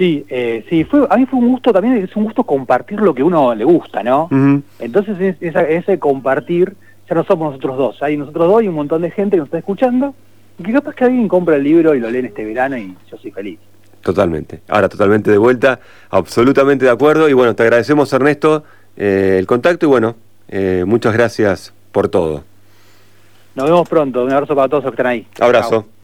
Sí, 0.00 0.24
eh, 0.30 0.64
sí, 0.70 0.84
fue, 0.84 1.06
a 1.10 1.16
mí 1.18 1.26
fue 1.26 1.38
un 1.38 1.48
gusto 1.48 1.74
también, 1.74 1.98
es 1.98 2.16
un 2.16 2.24
gusto 2.24 2.42
compartir 2.44 2.98
lo 3.00 3.14
que 3.14 3.22
uno 3.22 3.54
le 3.54 3.64
gusta, 3.64 4.02
¿no? 4.02 4.30
Entonces 4.78 5.36
ese 5.38 5.98
compartir, 5.98 6.72
ya 7.06 7.14
no 7.14 7.22
somos 7.22 7.50
nosotros 7.50 7.76
dos, 7.76 8.02
hay 8.02 8.16
nosotros 8.16 8.48
dos 8.48 8.62
y 8.62 8.68
un 8.68 8.76
montón 8.76 9.02
de 9.02 9.10
gente 9.10 9.36
que 9.36 9.40
nos 9.40 9.48
está 9.48 9.58
escuchando, 9.58 10.14
y 10.58 10.62
que 10.62 10.72
capaz 10.72 10.94
que 10.94 11.04
alguien 11.04 11.28
compra 11.28 11.56
el 11.56 11.64
libro 11.64 11.94
y 11.94 12.00
lo 12.00 12.10
lee 12.10 12.20
en 12.20 12.24
este 12.24 12.46
verano 12.46 12.78
y 12.78 12.96
yo 13.10 13.18
soy 13.18 13.30
feliz. 13.30 13.58
Totalmente, 14.02 14.62
ahora 14.68 14.88
totalmente 14.88 15.30
de 15.30 15.38
vuelta, 15.38 15.80
absolutamente 16.10 16.86
de 16.86 16.90
acuerdo, 16.90 17.28
y 17.28 17.34
bueno, 17.34 17.54
te 17.54 17.62
agradecemos 17.62 18.12
Ernesto 18.12 18.64
eh, 18.96 19.36
el 19.38 19.46
contacto 19.46 19.86
y 19.86 19.88
bueno, 19.88 20.16
eh, 20.48 20.84
muchas 20.86 21.12
gracias 21.12 21.72
por 21.92 22.08
todo. 22.08 22.44
Nos 23.54 23.66
vemos 23.66 23.88
pronto, 23.88 24.24
un 24.24 24.32
abrazo 24.32 24.54
para 24.54 24.68
todos 24.68 24.84
los 24.84 24.92
que 24.92 24.94
están 24.94 25.06
ahí. 25.06 25.26
Abrazo. 25.40 25.86